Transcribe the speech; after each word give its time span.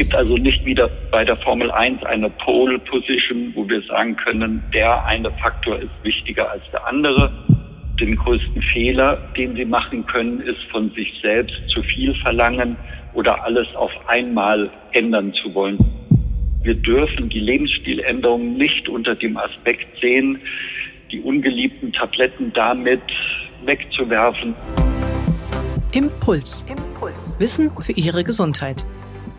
gibt 0.00 0.14
also 0.14 0.38
nicht 0.38 0.64
wieder 0.64 0.88
bei 1.10 1.26
der 1.26 1.36
Formel 1.36 1.70
1 1.70 2.02
eine 2.04 2.30
Pole 2.30 2.78
Position, 2.78 3.52
wo 3.54 3.68
wir 3.68 3.82
sagen 3.82 4.16
können, 4.16 4.62
der 4.72 5.04
eine 5.04 5.30
Faktor 5.32 5.78
ist 5.78 5.90
wichtiger 6.02 6.50
als 6.50 6.62
der 6.72 6.86
andere. 6.86 7.30
Den 8.00 8.16
größten 8.16 8.62
Fehler, 8.72 9.18
den 9.36 9.54
Sie 9.56 9.66
machen 9.66 10.06
können, 10.06 10.40
ist 10.40 10.62
von 10.72 10.90
sich 10.92 11.12
selbst 11.20 11.54
zu 11.68 11.82
viel 11.82 12.14
verlangen 12.22 12.78
oder 13.12 13.44
alles 13.44 13.66
auf 13.74 13.90
einmal 14.06 14.70
ändern 14.92 15.34
zu 15.34 15.52
wollen. 15.52 15.76
Wir 16.62 16.76
dürfen 16.76 17.28
die 17.28 17.40
Lebensstiländerung 17.40 18.56
nicht 18.56 18.88
unter 18.88 19.14
dem 19.14 19.36
Aspekt 19.36 20.00
sehen, 20.00 20.40
die 21.12 21.20
ungeliebten 21.20 21.92
Tabletten 21.92 22.54
damit 22.54 23.02
wegzuwerfen. 23.66 24.54
Impuls. 25.92 26.64
Impuls. 26.70 27.36
Wissen 27.38 27.70
für 27.82 27.92
Ihre 27.92 28.24
Gesundheit. 28.24 28.86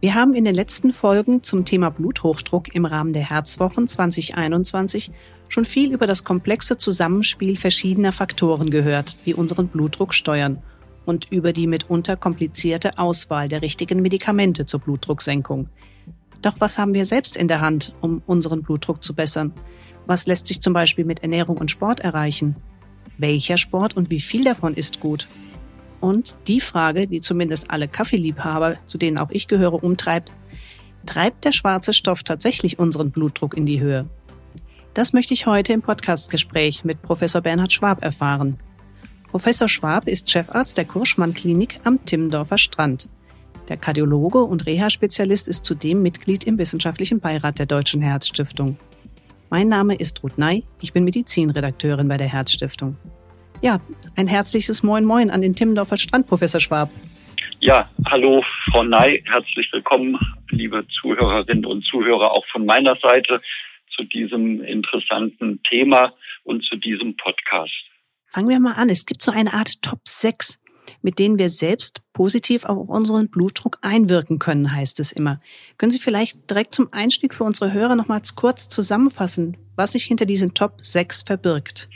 Wir 0.00 0.14
haben 0.14 0.34
in 0.34 0.44
den 0.44 0.54
letzten 0.54 0.92
Folgen 0.92 1.42
zum 1.42 1.64
Thema 1.64 1.90
Bluthochdruck 1.90 2.72
im 2.72 2.84
Rahmen 2.84 3.12
der 3.12 3.28
Herzwochen 3.28 3.88
2021 3.88 5.10
schon 5.48 5.64
viel 5.64 5.92
über 5.92 6.06
das 6.06 6.22
komplexe 6.22 6.78
Zusammenspiel 6.78 7.56
verschiedener 7.56 8.12
Faktoren 8.12 8.70
gehört, 8.70 9.26
die 9.26 9.34
unseren 9.34 9.66
Blutdruck 9.66 10.14
steuern 10.14 10.62
und 11.04 11.32
über 11.32 11.52
die 11.52 11.66
mitunter 11.66 12.16
komplizierte 12.16 12.96
Auswahl 12.96 13.48
der 13.48 13.60
richtigen 13.60 14.00
Medikamente 14.00 14.66
zur 14.66 14.78
Blutdrucksenkung. 14.78 15.68
Doch 16.42 16.60
was 16.60 16.78
haben 16.78 16.94
wir 16.94 17.04
selbst 17.04 17.36
in 17.36 17.48
der 17.48 17.60
Hand, 17.60 17.92
um 18.00 18.22
unseren 18.24 18.62
Blutdruck 18.62 19.02
zu 19.02 19.16
bessern? 19.16 19.52
Was 20.06 20.28
lässt 20.28 20.46
sich 20.46 20.60
zum 20.60 20.74
Beispiel 20.74 21.06
mit 21.06 21.24
Ernährung 21.24 21.56
und 21.56 21.72
Sport 21.72 21.98
erreichen? 21.98 22.54
Welcher 23.16 23.56
Sport 23.56 23.96
und 23.96 24.12
wie 24.12 24.20
viel 24.20 24.44
davon 24.44 24.74
ist 24.74 25.00
gut? 25.00 25.26
Und 26.00 26.36
die 26.46 26.60
Frage, 26.60 27.06
die 27.06 27.20
zumindest 27.20 27.70
alle 27.70 27.88
Kaffeeliebhaber, 27.88 28.76
zu 28.86 28.98
denen 28.98 29.18
auch 29.18 29.30
ich 29.30 29.48
gehöre, 29.48 29.82
umtreibt, 29.82 30.32
treibt 31.06 31.44
der 31.44 31.52
schwarze 31.52 31.92
Stoff 31.92 32.22
tatsächlich 32.22 32.78
unseren 32.78 33.10
Blutdruck 33.10 33.56
in 33.56 33.66
die 33.66 33.80
Höhe? 33.80 34.06
Das 34.94 35.12
möchte 35.12 35.34
ich 35.34 35.46
heute 35.46 35.72
im 35.72 35.82
Podcastgespräch 35.82 36.84
mit 36.84 37.02
Professor 37.02 37.40
Bernhard 37.40 37.72
Schwab 37.72 38.02
erfahren. 38.02 38.58
Professor 39.30 39.68
Schwab 39.68 40.08
ist 40.08 40.30
Chefarzt 40.30 40.78
der 40.78 40.86
Kurschmann 40.86 41.34
Klinik 41.34 41.80
am 41.84 42.04
Timmendorfer 42.04 42.58
Strand. 42.58 43.08
Der 43.68 43.76
Kardiologe 43.76 44.42
und 44.42 44.66
Reha-Spezialist 44.66 45.46
ist 45.46 45.64
zudem 45.64 46.00
Mitglied 46.00 46.44
im 46.44 46.56
wissenschaftlichen 46.56 47.20
Beirat 47.20 47.58
der 47.58 47.66
Deutschen 47.66 48.00
Herzstiftung. 48.00 48.78
Mein 49.50 49.68
Name 49.68 49.94
ist 49.94 50.22
Ruth 50.22 50.38
Ney, 50.38 50.64
ich 50.80 50.92
bin 50.92 51.04
Medizinredakteurin 51.04 52.08
bei 52.08 52.16
der 52.16 52.28
Herzstiftung. 52.28 52.96
Ja, 53.60 53.80
ein 54.14 54.28
herzliches 54.28 54.84
Moin 54.84 55.04
Moin 55.04 55.30
an 55.30 55.40
den 55.40 55.56
Timmendorfer 55.56 55.96
Strand, 55.96 56.28
Professor 56.28 56.60
Schwab. 56.60 56.90
Ja, 57.58 57.90
hallo 58.06 58.44
Frau 58.70 58.84
Ney, 58.84 59.24
herzlich 59.26 59.68
willkommen, 59.72 60.16
liebe 60.50 60.86
Zuhörerinnen 61.00 61.66
und 61.66 61.84
Zuhörer, 61.84 62.30
auch 62.30 62.46
von 62.52 62.64
meiner 62.64 62.94
Seite 63.02 63.40
zu 63.96 64.04
diesem 64.04 64.62
interessanten 64.62 65.60
Thema 65.68 66.12
und 66.44 66.64
zu 66.66 66.76
diesem 66.76 67.16
Podcast. 67.16 67.72
Fangen 68.28 68.48
wir 68.48 68.60
mal 68.60 68.74
an. 68.74 68.90
Es 68.90 69.06
gibt 69.06 69.22
so 69.22 69.32
eine 69.32 69.52
Art 69.52 69.82
Top 69.82 70.02
6, 70.04 70.60
mit 71.02 71.18
denen 71.18 71.36
wir 71.36 71.48
selbst 71.48 72.02
positiv 72.12 72.64
auf 72.64 72.88
unseren 72.88 73.28
Blutdruck 73.28 73.78
einwirken 73.82 74.38
können, 74.38 74.72
heißt 74.72 75.00
es 75.00 75.10
immer. 75.10 75.40
Können 75.78 75.90
Sie 75.90 75.98
vielleicht 75.98 76.48
direkt 76.48 76.72
zum 76.72 76.92
Einstieg 76.92 77.34
für 77.34 77.42
unsere 77.42 77.72
Hörer 77.72 77.96
nochmals 77.96 78.36
kurz 78.36 78.68
zusammenfassen, 78.68 79.56
was 79.74 79.92
sich 79.92 80.04
hinter 80.04 80.26
diesen 80.26 80.54
Top 80.54 80.74
6 80.80 81.24
verbirgt? 81.24 81.88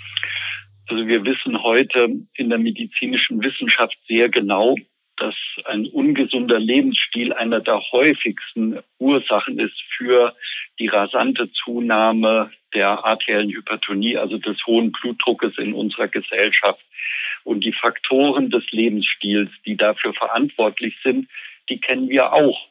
Also 0.89 1.07
wir 1.07 1.25
wissen 1.25 1.63
heute 1.63 2.09
in 2.35 2.51
der 2.51 2.59
medizinischen 2.59 3.43
Wissenschaft 3.43 3.97
sehr 4.09 4.29
genau, 4.29 4.77
dass 5.17 5.35
ein 5.67 5.87
ungesunder 5.87 6.59
Lebensstil 6.59 7.33
einer 7.33 7.61
der 7.61 7.81
häufigsten 7.93 8.81
Ursachen 8.99 9.59
ist 9.59 9.81
für 9.97 10.35
die 10.79 10.89
rasante 10.89 11.51
Zunahme 11.53 12.51
der 12.75 13.05
arteriellen 13.05 13.51
Hypertonie, 13.51 14.17
also 14.17 14.39
des 14.39 14.57
hohen 14.67 14.91
Blutdruckes 14.93 15.59
in 15.59 15.75
unserer 15.75 16.09
Gesellschaft. 16.09 16.83
Und 17.45 17.63
die 17.65 17.73
Faktoren 17.73 18.51
des 18.51 18.65
Lebensstils, 18.71 19.51
die 19.65 19.77
dafür 19.77 20.15
verantwortlich 20.15 20.97
sind, 21.05 21.29
die 21.69 21.79
kennen 21.79 22.09
wir 22.09 22.33
auch. 22.33 22.67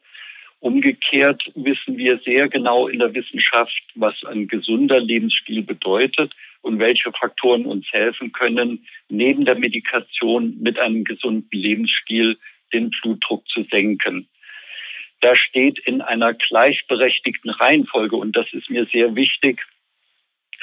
Umgekehrt 0.59 1.43
wissen 1.55 1.97
wir 1.97 2.19
sehr 2.19 2.49
genau 2.49 2.88
in 2.88 2.99
der 2.99 3.13
Wissenschaft, 3.13 3.81
was 3.95 4.16
ein 4.25 4.47
gesunder 4.47 4.99
Lebensstil 4.99 5.63
bedeutet 5.63 6.33
und 6.61 6.79
welche 6.79 7.11
Faktoren 7.11 7.66
uns 7.66 7.85
helfen 7.91 8.31
können, 8.31 8.85
neben 9.09 9.45
der 9.45 9.55
Medikation 9.55 10.57
mit 10.59 10.79
einem 10.79 11.03
gesunden 11.03 11.47
Lebensstil 11.51 12.38
den 12.73 12.89
Blutdruck 12.89 13.47
zu 13.47 13.63
senken. 13.63 14.27
Da 15.22 15.35
steht 15.35 15.79
in 15.79 16.01
einer 16.01 16.33
gleichberechtigten 16.33 17.51
Reihenfolge, 17.51 18.16
und 18.16 18.35
das 18.35 18.51
ist 18.53 18.69
mir 18.69 18.85
sehr 18.91 19.16
wichtig, 19.16 19.61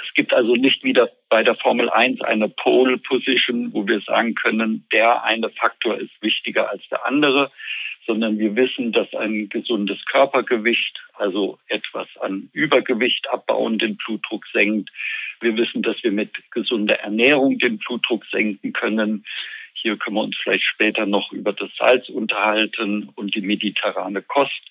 es 0.04 0.14
gibt 0.14 0.32
also 0.32 0.54
nicht 0.54 0.84
wieder 0.84 1.10
bei 1.28 1.42
der 1.42 1.56
Formel 1.56 1.90
1 1.90 2.20
eine 2.22 2.48
Pole 2.48 2.98
Position, 2.98 3.72
wo 3.72 3.86
wir 3.86 4.00
sagen 4.00 4.34
können, 4.34 4.86
der 4.92 5.24
eine 5.24 5.50
Faktor 5.50 5.98
ist 5.98 6.12
wichtiger 6.22 6.70
als 6.70 6.82
der 6.88 7.04
andere, 7.04 7.50
sondern 8.06 8.38
wir 8.38 8.54
wissen, 8.56 8.92
dass 8.92 9.12
ein 9.14 9.48
gesundes 9.48 10.04
Körpergewicht, 10.06 11.00
also 11.18 11.58
etwas 11.68 12.08
an 12.20 12.48
Übergewicht 12.52 13.28
abbauen, 13.30 13.78
den 13.78 13.96
Blutdruck 13.96 14.46
senkt. 14.52 14.90
Wir 15.40 15.56
wissen, 15.56 15.82
dass 15.82 16.02
wir 16.02 16.12
mit 16.12 16.30
gesunder 16.50 16.98
Ernährung 17.00 17.58
den 17.58 17.78
Blutdruck 17.78 18.24
senken 18.26 18.72
können. 18.72 19.24
Hier 19.74 19.96
können 19.96 20.16
wir 20.16 20.22
uns 20.22 20.36
vielleicht 20.42 20.64
später 20.64 21.06
noch 21.06 21.32
über 21.32 21.52
das 21.52 21.70
Salz 21.76 22.08
unterhalten 22.08 23.10
und 23.14 23.34
die 23.34 23.40
mediterrane 23.40 24.22
Kost. 24.22 24.62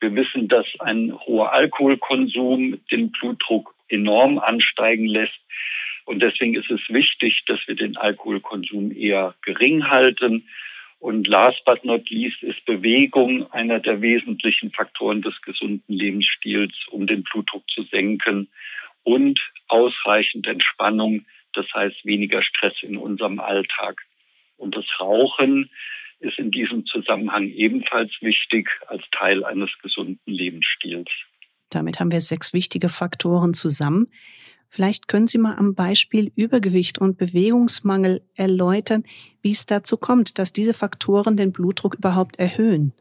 Wir 0.00 0.14
wissen, 0.14 0.48
dass 0.48 0.66
ein 0.80 1.12
hoher 1.26 1.52
Alkoholkonsum 1.52 2.80
den 2.90 3.12
Blutdruck 3.12 3.74
enorm 3.88 4.38
ansteigen 4.38 5.06
lässt. 5.06 5.38
Und 6.06 6.20
deswegen 6.20 6.56
ist 6.56 6.70
es 6.70 6.80
wichtig, 6.88 7.42
dass 7.46 7.60
wir 7.66 7.76
den 7.76 7.96
Alkoholkonsum 7.96 8.90
eher 8.96 9.34
gering 9.42 9.88
halten. 9.88 10.48
Und 11.00 11.26
last 11.26 11.64
but 11.64 11.82
not 11.82 12.08
least 12.10 12.42
ist 12.42 12.64
Bewegung 12.66 13.50
einer 13.52 13.80
der 13.80 14.02
wesentlichen 14.02 14.70
Faktoren 14.70 15.22
des 15.22 15.34
gesunden 15.40 15.94
Lebensstils, 15.94 16.74
um 16.90 17.06
den 17.06 17.22
Blutdruck 17.22 17.64
zu 17.70 17.84
senken 17.84 18.48
und 19.02 19.40
ausreichend 19.68 20.46
Entspannung, 20.46 21.24
das 21.54 21.66
heißt 21.74 22.04
weniger 22.04 22.42
Stress 22.42 22.74
in 22.82 22.98
unserem 22.98 23.40
Alltag. 23.40 24.02
Und 24.58 24.76
das 24.76 24.84
Rauchen 25.00 25.70
ist 26.18 26.38
in 26.38 26.50
diesem 26.50 26.84
Zusammenhang 26.84 27.48
ebenfalls 27.48 28.12
wichtig 28.20 28.68
als 28.86 29.02
Teil 29.10 29.42
eines 29.42 29.70
gesunden 29.82 30.30
Lebensstils. 30.30 31.08
Damit 31.70 31.98
haben 31.98 32.12
wir 32.12 32.20
sechs 32.20 32.52
wichtige 32.52 32.90
Faktoren 32.90 33.54
zusammen. 33.54 34.08
Vielleicht 34.72 35.08
können 35.08 35.26
Sie 35.26 35.38
mal 35.38 35.56
am 35.56 35.74
Beispiel 35.74 36.30
Übergewicht 36.36 37.00
und 37.00 37.18
Bewegungsmangel 37.18 38.20
erläutern, 38.36 39.02
wie 39.42 39.50
es 39.50 39.66
dazu 39.66 39.96
kommt, 39.96 40.38
dass 40.38 40.52
diese 40.52 40.74
Faktoren 40.74 41.36
den 41.36 41.52
Blutdruck 41.52 41.96
überhaupt 41.96 42.38
erhöhen. 42.38 42.92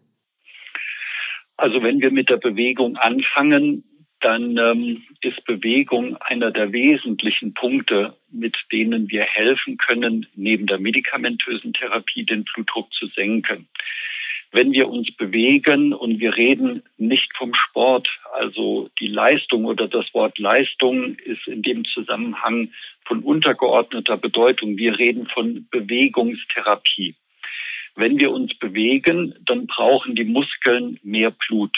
Also 1.57 1.83
wenn 1.83 2.01
wir 2.01 2.09
mit 2.09 2.29
der 2.29 2.37
Bewegung 2.37 2.97
anfangen, 2.97 3.83
dann 4.19 4.57
ähm, 4.57 5.03
ist 5.21 5.45
Bewegung 5.45 6.17
einer 6.17 6.49
der 6.49 6.73
wesentlichen 6.73 7.53
Punkte, 7.53 8.17
mit 8.31 8.57
denen 8.71 9.09
wir 9.11 9.21
helfen 9.21 9.77
können, 9.77 10.25
neben 10.35 10.65
der 10.65 10.79
medikamentösen 10.79 11.73
Therapie 11.73 12.25
den 12.25 12.45
Blutdruck 12.45 12.91
zu 12.93 13.07
senken. 13.09 13.67
Wenn 14.51 14.71
wir 14.71 14.89
uns 14.89 15.15
bewegen 15.15 15.93
und 15.93 16.19
wir 16.19 16.35
reden 16.35 16.81
nicht 16.97 17.29
vom 17.37 17.53
Sport, 17.53 18.07
also 18.33 18.89
die 18.99 19.07
Leistung 19.07 19.65
oder 19.65 19.87
das 19.87 20.11
Wort 20.13 20.39
Leistung 20.39 21.15
ist 21.19 21.47
in 21.47 21.61
dem 21.61 21.85
Zusammenhang 21.85 22.71
von 23.05 23.19
untergeordneter 23.19 24.17
Bedeutung. 24.17 24.77
Wir 24.77 24.97
reden 24.97 25.27
von 25.27 25.67
Bewegungstherapie. 25.69 27.15
Wenn 27.95 28.17
wir 28.17 28.31
uns 28.31 28.57
bewegen, 28.57 29.35
dann 29.45 29.67
brauchen 29.67 30.15
die 30.15 30.23
Muskeln 30.23 30.99
mehr 31.03 31.31
Blut. 31.31 31.77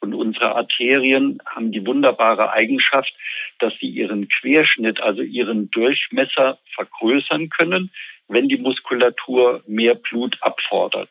Und 0.00 0.12
unsere 0.12 0.54
Arterien 0.54 1.38
haben 1.46 1.72
die 1.72 1.86
wunderbare 1.86 2.52
Eigenschaft, 2.52 3.14
dass 3.60 3.72
sie 3.80 3.88
ihren 3.88 4.28
Querschnitt, 4.28 5.00
also 5.00 5.22
ihren 5.22 5.70
Durchmesser 5.70 6.58
vergrößern 6.74 7.48
können, 7.48 7.90
wenn 8.28 8.48
die 8.48 8.58
Muskulatur 8.58 9.62
mehr 9.66 9.94
Blut 9.94 10.36
abfordert. 10.42 11.10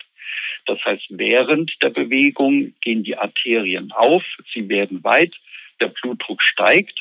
Das 0.66 0.84
heißt, 0.84 1.06
während 1.10 1.72
der 1.82 1.90
Bewegung 1.90 2.74
gehen 2.82 3.04
die 3.04 3.18
Arterien 3.18 3.92
auf, 3.92 4.24
sie 4.54 4.70
werden 4.70 5.04
weit, 5.04 5.34
der 5.80 5.88
Blutdruck 5.88 6.42
steigt. 6.42 7.00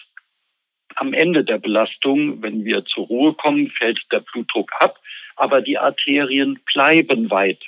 Am 0.96 1.14
Ende 1.14 1.44
der 1.44 1.58
Belastung, 1.58 2.43
wenn 2.43 2.64
wir 2.64 2.84
zur 2.84 3.06
Ruhe 3.06 3.34
kommen, 3.34 3.70
fällt 3.70 4.00
der 4.11 4.20
Blutdruck 4.20 4.70
ab, 4.81 4.99
aber 5.37 5.62
die 5.62 5.79
Arterien 5.79 6.61
bleiben 6.73 7.31
weit. 7.31 7.62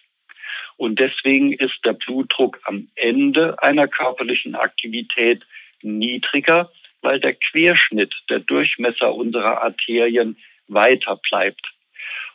Und 0.76 0.98
deswegen 0.98 1.52
ist 1.52 1.78
der 1.84 1.92
Blutdruck 1.94 2.60
am 2.64 2.88
Ende 2.96 3.62
einer 3.62 3.88
körperlichen 3.88 4.54
Aktivität 4.54 5.42
niedriger, 5.82 6.70
weil 7.00 7.20
der 7.20 7.34
Querschnitt, 7.34 8.14
der 8.28 8.40
Durchmesser 8.40 9.14
unserer 9.14 9.62
Arterien 9.62 10.36
weiter 10.68 11.20
bleibt. 11.28 11.73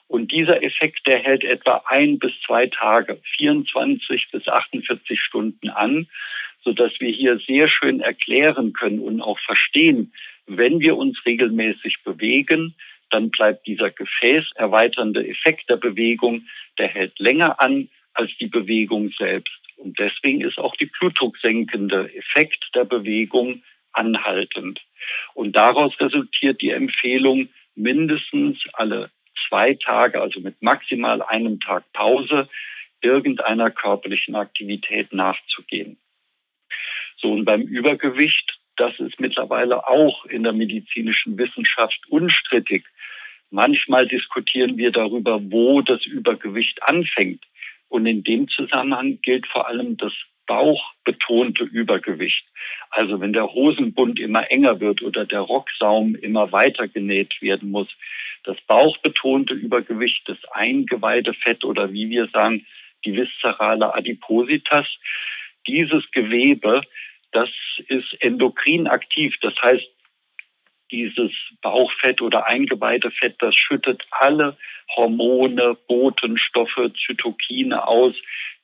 Und 0.09 0.31
dieser 0.31 0.63
Effekt, 0.63 1.05
der 1.05 1.19
hält 1.19 1.43
etwa 1.43 1.83
ein 1.85 2.17
bis 2.17 2.31
zwei 2.45 2.65
Tage, 2.65 3.21
24 3.37 4.29
bis 4.31 4.47
48 4.47 5.21
Stunden 5.21 5.69
an, 5.69 6.07
so 6.63 6.73
dass 6.73 6.91
wir 6.99 7.11
hier 7.11 7.37
sehr 7.47 7.69
schön 7.69 8.01
erklären 8.01 8.73
können 8.73 8.99
und 8.99 9.21
auch 9.21 9.39
verstehen, 9.39 10.11
wenn 10.47 10.79
wir 10.79 10.97
uns 10.97 11.23
regelmäßig 11.27 11.97
bewegen, 12.03 12.73
dann 13.11 13.29
bleibt 13.29 13.67
dieser 13.67 13.91
gefäßerweiternde 13.91 15.27
Effekt 15.27 15.69
der 15.69 15.77
Bewegung, 15.77 16.47
der 16.79 16.87
hält 16.87 17.17
länger 17.19 17.59
an 17.59 17.89
als 18.15 18.31
die 18.39 18.47
Bewegung 18.47 19.11
selbst. 19.11 19.59
Und 19.77 19.99
deswegen 19.99 20.41
ist 20.41 20.57
auch 20.57 20.75
die 20.75 20.87
blutdrucksenkende 20.99 22.11
Effekt 22.15 22.65
der 22.73 22.85
Bewegung 22.85 23.61
anhaltend. 23.93 24.81
Und 25.35 25.55
daraus 25.55 25.93
resultiert 25.99 26.61
die 26.61 26.71
Empfehlung, 26.71 27.49
mindestens 27.75 28.57
alle 28.73 29.11
zwei 29.47 29.75
Tage, 29.75 30.21
also 30.21 30.39
mit 30.39 30.61
maximal 30.61 31.21
einem 31.21 31.59
Tag 31.59 31.83
Pause, 31.93 32.49
irgendeiner 33.01 33.71
körperlichen 33.71 34.35
Aktivität 34.35 35.13
nachzugehen. 35.13 35.97
So, 37.17 37.31
und 37.31 37.45
beim 37.45 37.61
Übergewicht, 37.61 38.59
das 38.77 38.97
ist 38.99 39.19
mittlerweile 39.19 39.87
auch 39.87 40.25
in 40.25 40.43
der 40.43 40.53
medizinischen 40.53 41.37
Wissenschaft 41.37 41.99
unstrittig. 42.09 42.85
Manchmal 43.51 44.07
diskutieren 44.07 44.77
wir 44.77 44.91
darüber, 44.91 45.39
wo 45.51 45.81
das 45.81 46.05
Übergewicht 46.05 46.81
anfängt. 46.83 47.43
Und 47.89 48.05
in 48.05 48.23
dem 48.23 48.47
Zusammenhang 48.47 49.19
gilt 49.21 49.47
vor 49.47 49.67
allem 49.67 49.97
das 49.97 50.13
bauchbetonte 50.45 51.63
Übergewicht. 51.63 52.43
Also 52.89 53.19
wenn 53.21 53.33
der 53.33 53.53
Hosenbund 53.53 54.19
immer 54.19 54.49
enger 54.49 54.79
wird 54.79 55.01
oder 55.01 55.25
der 55.25 55.41
Rocksaum 55.41 56.15
immer 56.15 56.51
weiter 56.51 56.87
genäht 56.87 57.41
werden 57.41 57.69
muss. 57.69 57.87
Das 58.43 58.57
bauchbetonte 58.67 59.53
Übergewicht, 59.53 60.21
das 60.27 60.37
Eingeweidefett 60.51 61.63
oder 61.63 61.91
wie 61.91 62.09
wir 62.09 62.27
sagen, 62.27 62.65
die 63.05 63.15
viszerale 63.15 63.93
Adipositas, 63.93 64.87
dieses 65.67 66.09
Gewebe, 66.11 66.81
das 67.31 67.49
ist 67.87 68.15
endokrin 68.21 68.87
aktiv. 68.87 69.35
Das 69.41 69.53
heißt, 69.61 69.87
dieses 70.91 71.31
Bauchfett 71.61 72.21
oder 72.21 72.47
Eingeweidefett, 72.47 73.35
das 73.39 73.55
schüttet 73.55 74.03
alle 74.11 74.57
Hormone, 74.95 75.77
Botenstoffe, 75.87 76.91
Zytokine 77.05 77.87
aus, 77.87 78.15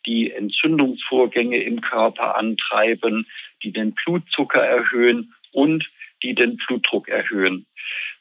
die 0.06 0.32
Entzündungsvorgänge 0.32 1.62
im 1.62 1.82
Körper 1.82 2.36
antreiben, 2.36 3.28
die 3.64 3.72
den 3.72 3.94
Blutzucker 3.94 4.62
erhöhen 4.62 5.34
und 5.52 5.88
die 6.24 6.34
den 6.34 6.58
Blutdruck 6.58 7.08
erhöhen, 7.08 7.66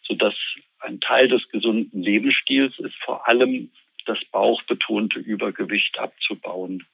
sodass 0.06 0.34
ein 0.80 1.00
Teil 1.00 1.28
des 1.28 1.48
gesunden 1.48 2.02
Lebensstils 2.02 2.78
ist 2.78 2.94
vor 3.04 3.26
allem 3.28 3.70
das 4.06 4.18
bauchbetonte 4.30 5.18
Übergewicht 5.18 5.98
abzubauen. 5.98 6.84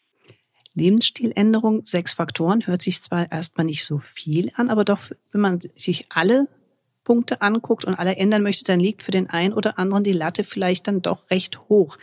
Lebensstiländerung, 0.74 1.84
sechs 1.84 2.14
Faktoren, 2.14 2.66
hört 2.66 2.82
sich 2.82 3.02
zwar 3.02 3.30
erstmal 3.30 3.66
nicht 3.66 3.84
so 3.84 3.98
viel 3.98 4.50
an, 4.54 4.70
aber 4.70 4.84
doch, 4.84 5.00
wenn 5.32 5.40
man 5.40 5.60
sich 5.60 6.06
alle 6.10 6.46
Punkte 7.02 7.42
anguckt 7.42 7.84
und 7.84 7.98
alle 7.98 8.16
ändern 8.16 8.42
möchte, 8.42 8.64
dann 8.64 8.78
liegt 8.78 9.02
für 9.02 9.10
den 9.10 9.28
einen 9.28 9.52
oder 9.52 9.78
anderen 9.78 10.04
die 10.04 10.12
Latte 10.12 10.44
vielleicht 10.44 10.86
dann 10.86 11.02
doch 11.02 11.30
recht 11.30 11.58
hoch. 11.68 11.96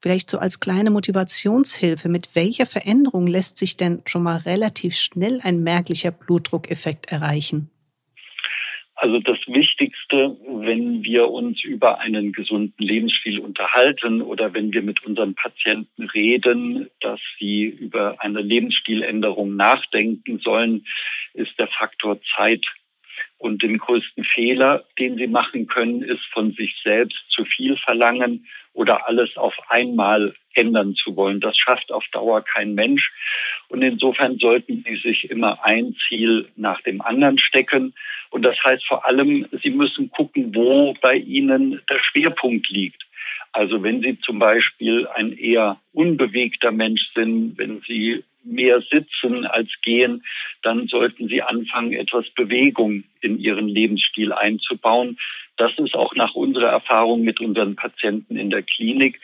Vielleicht 0.00 0.30
so 0.30 0.38
als 0.38 0.60
kleine 0.60 0.90
Motivationshilfe, 0.90 2.08
mit 2.08 2.34
welcher 2.34 2.66
Veränderung 2.66 3.26
lässt 3.26 3.58
sich 3.58 3.76
denn 3.76 4.00
schon 4.06 4.22
mal 4.22 4.36
relativ 4.36 4.96
schnell 4.96 5.40
ein 5.42 5.62
merklicher 5.62 6.10
Blutdruckeffekt 6.10 7.10
erreichen? 7.10 7.70
Also 8.94 9.20
das 9.20 9.38
Wichtigste, 9.46 9.87
wenn 10.10 11.04
wir 11.04 11.28
uns 11.28 11.62
über 11.64 11.98
einen 11.98 12.32
gesunden 12.32 12.82
Lebensstil 12.82 13.40
unterhalten 13.40 14.22
oder 14.22 14.54
wenn 14.54 14.72
wir 14.72 14.82
mit 14.82 15.04
unseren 15.04 15.34
Patienten 15.34 16.04
reden, 16.04 16.88
dass 17.00 17.20
sie 17.38 17.64
über 17.64 18.16
eine 18.20 18.40
Lebensstiländerung 18.40 19.56
nachdenken 19.56 20.38
sollen, 20.38 20.86
ist 21.34 21.58
der 21.58 21.68
Faktor 21.68 22.18
Zeit. 22.36 22.64
Und 23.38 23.62
den 23.62 23.78
größten 23.78 24.24
Fehler, 24.24 24.84
den 24.98 25.16
sie 25.16 25.28
machen 25.28 25.68
können, 25.68 26.02
ist 26.02 26.24
von 26.32 26.52
sich 26.52 26.74
selbst 26.82 27.18
zu 27.30 27.44
viel 27.44 27.76
verlangen 27.76 28.46
oder 28.72 29.08
alles 29.08 29.36
auf 29.36 29.54
einmal 29.68 30.34
ändern 30.54 30.94
zu 30.94 31.14
wollen. 31.16 31.40
Das 31.40 31.56
schafft 31.56 31.92
auf 31.92 32.04
Dauer 32.12 32.42
kein 32.42 32.74
Mensch. 32.74 33.12
Und 33.68 33.82
insofern 33.82 34.38
sollten 34.38 34.84
Sie 34.86 34.96
sich 34.96 35.30
immer 35.30 35.64
ein 35.64 35.94
Ziel 36.08 36.48
nach 36.56 36.80
dem 36.82 37.00
anderen 37.00 37.38
stecken. 37.38 37.94
Und 38.30 38.42
das 38.42 38.56
heißt 38.64 38.84
vor 38.86 39.06
allem, 39.06 39.46
Sie 39.62 39.70
müssen 39.70 40.10
gucken, 40.10 40.54
wo 40.54 40.94
bei 41.00 41.16
Ihnen 41.16 41.80
der 41.88 42.00
Schwerpunkt 42.00 42.68
liegt. 42.70 43.07
Also 43.52 43.82
wenn 43.82 44.02
Sie 44.02 44.18
zum 44.20 44.38
Beispiel 44.38 45.06
ein 45.08 45.32
eher 45.32 45.80
unbewegter 45.92 46.70
Mensch 46.70 47.02
sind, 47.14 47.58
wenn 47.58 47.80
Sie 47.86 48.24
mehr 48.44 48.80
sitzen 48.82 49.46
als 49.46 49.68
gehen, 49.82 50.24
dann 50.62 50.86
sollten 50.86 51.28
Sie 51.28 51.42
anfangen, 51.42 51.92
etwas 51.92 52.28
Bewegung 52.30 53.04
in 53.20 53.38
Ihren 53.38 53.68
Lebensstil 53.68 54.32
einzubauen. 54.32 55.18
Das 55.56 55.72
ist 55.78 55.94
auch 55.94 56.14
nach 56.14 56.34
unserer 56.34 56.68
Erfahrung 56.68 57.22
mit 57.22 57.40
unseren 57.40 57.76
Patienten 57.76 58.36
in 58.36 58.50
der 58.50 58.62
Klinik 58.62 59.20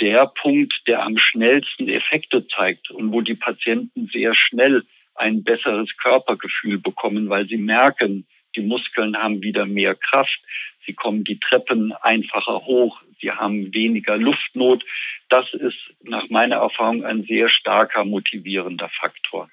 der 0.00 0.26
Punkt, 0.26 0.74
der 0.86 1.02
am 1.02 1.16
schnellsten 1.16 1.88
Effekte 1.88 2.46
zeigt 2.48 2.90
und 2.90 3.12
wo 3.12 3.22
die 3.22 3.34
Patienten 3.34 4.08
sehr 4.12 4.34
schnell 4.34 4.84
ein 5.14 5.42
besseres 5.42 5.88
Körpergefühl 5.96 6.78
bekommen, 6.78 7.30
weil 7.30 7.46
sie 7.46 7.56
merken, 7.56 8.26
die 8.54 8.60
Muskeln 8.60 9.16
haben 9.16 9.42
wieder 9.42 9.66
mehr 9.66 9.94
Kraft, 9.94 10.38
sie 10.86 10.94
kommen 10.94 11.24
die 11.24 11.38
Treppen 11.38 11.92
einfacher 11.92 12.64
hoch, 12.64 13.00
sie 13.20 13.30
haben 13.30 13.72
weniger 13.74 14.16
Luftnot. 14.16 14.84
Das 15.28 15.52
ist 15.52 15.76
nach 16.02 16.28
meiner 16.30 16.56
Erfahrung 16.56 17.04
ein 17.04 17.24
sehr 17.24 17.48
starker 17.50 18.04
motivierender 18.04 18.88
Faktor. 19.00 19.48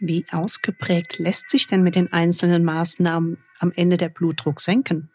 Wie 0.00 0.24
ausgeprägt 0.32 1.18
lässt 1.18 1.50
sich 1.50 1.66
denn 1.66 1.82
mit 1.82 1.94
den 1.94 2.12
einzelnen 2.12 2.64
Maßnahmen 2.64 3.38
am 3.60 3.72
Ende 3.76 3.96
der 3.96 4.08
Blutdruck 4.08 4.60
senken? 4.60 5.10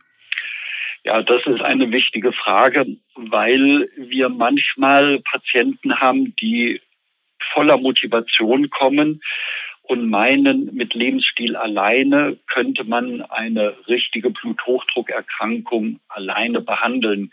Ja, 1.03 1.21
das 1.21 1.41
ist 1.45 1.61
eine 1.61 1.91
wichtige 1.91 2.31
Frage, 2.33 2.85
weil 3.15 3.89
wir 3.97 4.29
manchmal 4.29 5.21
Patienten 5.21 5.99
haben, 5.99 6.35
die 6.41 6.81
voller 7.53 7.77
Motivation 7.77 8.69
kommen 8.69 9.21
und 9.87 10.09
meinen, 10.09 10.75
mit 10.75 10.93
Lebensstil 10.93 11.55
alleine 11.55 12.37
könnte 12.47 12.83
man 12.83 13.21
eine 13.21 13.75
richtige 13.87 14.29
Bluthochdruckerkrankung 14.29 15.99
alleine 16.09 16.61
behandeln. 16.61 17.31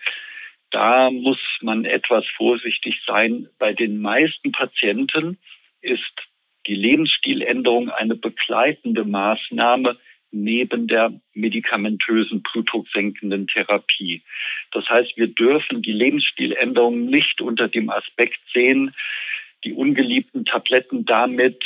Da 0.70 1.10
muss 1.10 1.38
man 1.62 1.84
etwas 1.84 2.24
vorsichtig 2.36 3.00
sein. 3.06 3.48
Bei 3.58 3.72
den 3.72 4.00
meisten 4.00 4.52
Patienten 4.52 5.38
ist 5.82 6.12
die 6.66 6.74
Lebensstiländerung 6.74 7.90
eine 7.90 8.14
begleitende 8.14 9.04
Maßnahme 9.04 9.98
neben 10.30 10.88
der 10.88 11.12
medikamentösen 11.32 12.42
blutdrucksenkenden 12.42 13.46
Therapie. 13.46 14.22
Das 14.72 14.88
heißt, 14.88 15.16
wir 15.16 15.28
dürfen 15.28 15.82
die 15.82 15.92
Lebensstiländerung 15.92 17.06
nicht 17.06 17.40
unter 17.40 17.68
dem 17.68 17.90
Aspekt 17.90 18.40
sehen, 18.52 18.94
die 19.64 19.72
ungeliebten 19.72 20.44
Tabletten 20.44 21.04
damit 21.04 21.62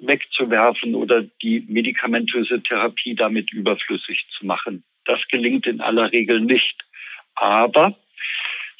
wegzuwerfen 0.00 0.94
oder 0.94 1.22
die 1.42 1.64
medikamentöse 1.68 2.62
Therapie 2.62 3.14
damit 3.14 3.52
überflüssig 3.52 4.26
zu 4.36 4.46
machen. 4.46 4.82
Das 5.04 5.20
gelingt 5.28 5.66
in 5.66 5.80
aller 5.80 6.12
Regel 6.12 6.40
nicht. 6.40 6.76
Aber 7.34 7.96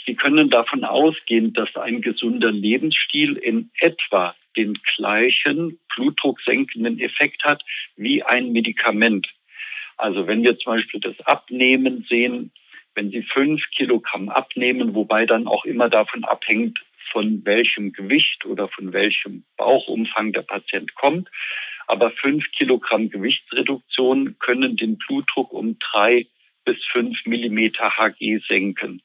Sie 0.04 0.14
können 0.14 0.50
davon 0.50 0.84
ausgehen, 0.84 1.52
dass 1.52 1.76
ein 1.76 2.00
gesunder 2.00 2.50
Lebensstil 2.50 3.36
in 3.36 3.70
etwa 3.78 4.34
den 4.56 4.78
gleichen 4.96 5.78
blutdrucksenkenden 5.94 6.98
Effekt 6.98 7.44
hat 7.44 7.62
wie 7.96 8.22
ein 8.22 8.52
Medikament. 8.52 9.28
Also 9.96 10.26
wenn 10.26 10.42
wir 10.42 10.58
zum 10.58 10.74
Beispiel 10.74 11.00
das 11.00 11.18
Abnehmen 11.20 12.04
sehen, 12.08 12.50
wenn 12.94 13.10
Sie 13.10 13.22
fünf 13.22 13.62
Kilogramm 13.76 14.28
abnehmen, 14.28 14.94
wobei 14.94 15.24
dann 15.24 15.46
auch 15.46 15.64
immer 15.64 15.88
davon 15.88 16.24
abhängt, 16.24 16.78
von 17.12 17.44
welchem 17.44 17.92
Gewicht 17.92 18.44
oder 18.46 18.68
von 18.68 18.92
welchem 18.92 19.44
Bauchumfang 19.56 20.32
der 20.32 20.42
Patient 20.42 20.94
kommt. 20.94 21.28
Aber 21.86 22.10
fünf 22.10 22.44
Kilogramm 22.52 23.10
Gewichtsreduktion 23.10 24.36
können 24.38 24.76
den 24.76 24.98
Blutdruck 24.98 25.52
um 25.52 25.78
drei 25.78 26.26
bis 26.64 26.76
fünf 26.90 27.24
Millimeter 27.26 27.96
Hg 27.96 28.38
senken. 28.48 29.02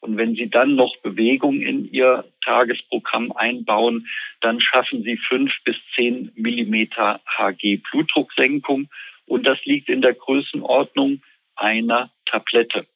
Und 0.00 0.18
wenn 0.18 0.34
Sie 0.34 0.50
dann 0.50 0.74
noch 0.74 0.96
Bewegung 0.98 1.62
in 1.62 1.90
Ihr 1.90 2.24
Tagesprogramm 2.44 3.32
einbauen, 3.32 4.06
dann 4.40 4.60
schaffen 4.60 5.02
Sie 5.02 5.16
fünf 5.16 5.52
bis 5.64 5.76
zehn 5.94 6.30
Millimeter 6.34 7.20
Hg 7.38 7.78
Blutdrucksenkung. 7.90 8.88
Und 9.24 9.46
das 9.46 9.64
liegt 9.64 9.88
in 9.88 10.02
der 10.02 10.14
Größenordnung 10.14 11.22
einer 11.56 12.10
Tablette 12.26 12.86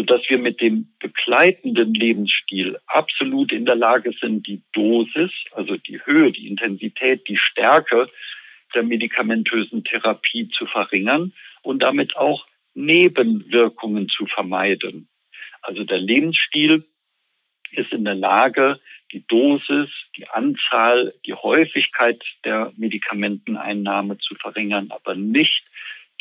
sodass 0.00 0.22
wir 0.30 0.38
mit 0.38 0.62
dem 0.62 0.88
begleitenden 0.98 1.92
Lebensstil 1.92 2.78
absolut 2.86 3.52
in 3.52 3.66
der 3.66 3.74
Lage 3.74 4.14
sind, 4.18 4.46
die 4.46 4.62
Dosis, 4.72 5.30
also 5.52 5.76
die 5.76 6.00
Höhe, 6.06 6.32
die 6.32 6.46
Intensität, 6.46 7.28
die 7.28 7.36
Stärke 7.36 8.08
der 8.74 8.82
medikamentösen 8.82 9.84
Therapie 9.84 10.48
zu 10.56 10.64
verringern 10.64 11.34
und 11.60 11.82
damit 11.82 12.16
auch 12.16 12.46
Nebenwirkungen 12.72 14.08
zu 14.08 14.24
vermeiden. 14.24 15.06
Also 15.60 15.84
der 15.84 15.98
Lebensstil 15.98 16.86
ist 17.72 17.92
in 17.92 18.06
der 18.06 18.14
Lage, 18.14 18.80
die 19.12 19.26
Dosis, 19.26 19.90
die 20.16 20.26
Anzahl, 20.28 21.12
die 21.26 21.34
Häufigkeit 21.34 22.24
der 22.46 22.72
Medikamenteneinnahme 22.78 24.16
zu 24.16 24.34
verringern, 24.36 24.92
aber 24.92 25.14
nicht 25.14 25.62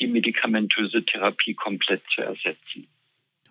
die 0.01 0.07
medikamentöse 0.07 1.05
Therapie 1.05 1.53
komplett 1.53 2.01
zu 2.13 2.21
ersetzen. 2.21 2.89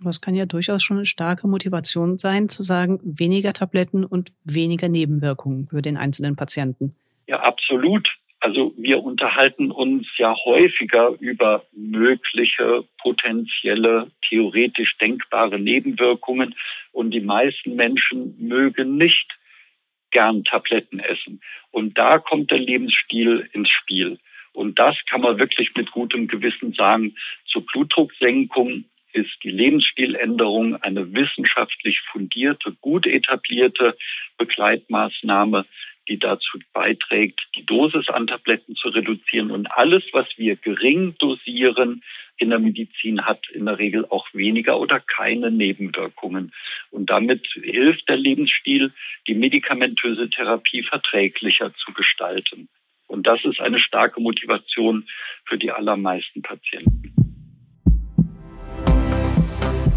Aber 0.01 0.11
es 0.11 0.21
kann 0.21 0.35
ja 0.35 0.47
durchaus 0.47 0.83
schon 0.83 0.99
eine 0.99 1.07
starke 1.07 1.49
Motivation 1.49 2.19
sein, 2.19 2.49
zu 2.49 2.63
sagen, 2.63 3.01
weniger 3.03 3.53
Tabletten 3.53 4.05
und 4.05 4.31
weniger 4.45 4.89
Nebenwirkungen 4.89 5.69
für 5.69 5.83
den 5.83 5.97
einzelnen 5.97 6.37
Patienten. 6.37 6.95
Ja, 7.27 7.41
absolut. 7.41 8.09
Also 8.41 8.73
wir 8.77 9.03
unterhalten 9.03 9.73
uns 9.73 10.07
ja 10.17 10.35
häufiger 10.45 11.15
über 11.19 11.65
mögliche, 11.73 12.85
potenzielle, 12.99 14.13
theoretisch 14.29 14.97
denkbare 14.99 15.59
Nebenwirkungen 15.59 16.55
und 16.93 17.11
die 17.11 17.21
meisten 17.21 17.75
Menschen 17.75 18.37
mögen 18.39 18.97
nicht 18.97 19.27
gern 20.13 20.45
Tabletten 20.45 21.01
essen. 21.01 21.41
Und 21.73 21.99
da 21.99 22.19
kommt 22.19 22.51
der 22.51 22.59
Lebensstil 22.59 23.49
ins 23.53 23.71
Spiel. 23.71 24.19
Und 24.53 24.79
das 24.79 24.97
kann 25.11 25.21
man 25.21 25.39
wirklich 25.39 25.75
mit 25.77 25.91
gutem 25.91 26.29
Gewissen 26.29 26.73
sagen. 26.73 27.17
Zur 27.47 27.67
Blutdrucksenkung 27.67 28.85
ist 29.13 29.31
die 29.43 29.51
Lebensstiländerung 29.51 30.77
eine 30.83 31.13
wissenschaftlich 31.13 32.01
fundierte, 32.13 32.77
gut 32.81 33.07
etablierte 33.07 33.97
Begleitmaßnahme, 34.37 35.67
die 36.09 36.19
dazu 36.19 36.59
beiträgt, 36.73 37.41
die 37.55 37.67
Dosis 37.67 38.09
an 38.09 38.27
Tabletten 38.27 38.75
zu 38.77 38.89
reduzieren. 38.89 39.51
Und 39.51 39.71
alles, 39.71 40.03
was 40.13 40.27
wir 40.37 40.57
gering 40.57 41.15
dosieren 41.19 42.03
in 42.39 42.51
der 42.51 42.59
Medizin, 42.59 43.27
hat 43.27 43.41
in 43.53 43.67
der 43.67 43.79
Regel 43.79 44.07
auch 44.07 44.27
weniger 44.33 44.81
oder 44.81 45.01
keine 45.01 45.51
Nebenwirkungen. 45.51 46.53
Und 46.91 47.11
damit 47.11 47.47
hilft 47.53 48.09
der 48.09 48.17
Lebensstil, 48.17 48.93
die 49.27 49.35
medikamentöse 49.35 50.31
Therapie 50.31 50.83
verträglicher 50.83 51.75
zu 51.75 51.93
gestalten. 51.93 52.69
Und 53.07 53.27
das 53.27 53.45
ist 53.45 53.61
eine 53.61 53.81
starke 53.81 54.21
Motivation 54.21 55.09
für 55.45 55.59
die 55.59 55.73
allermeisten 55.73 56.43
Patienten. 56.43 57.18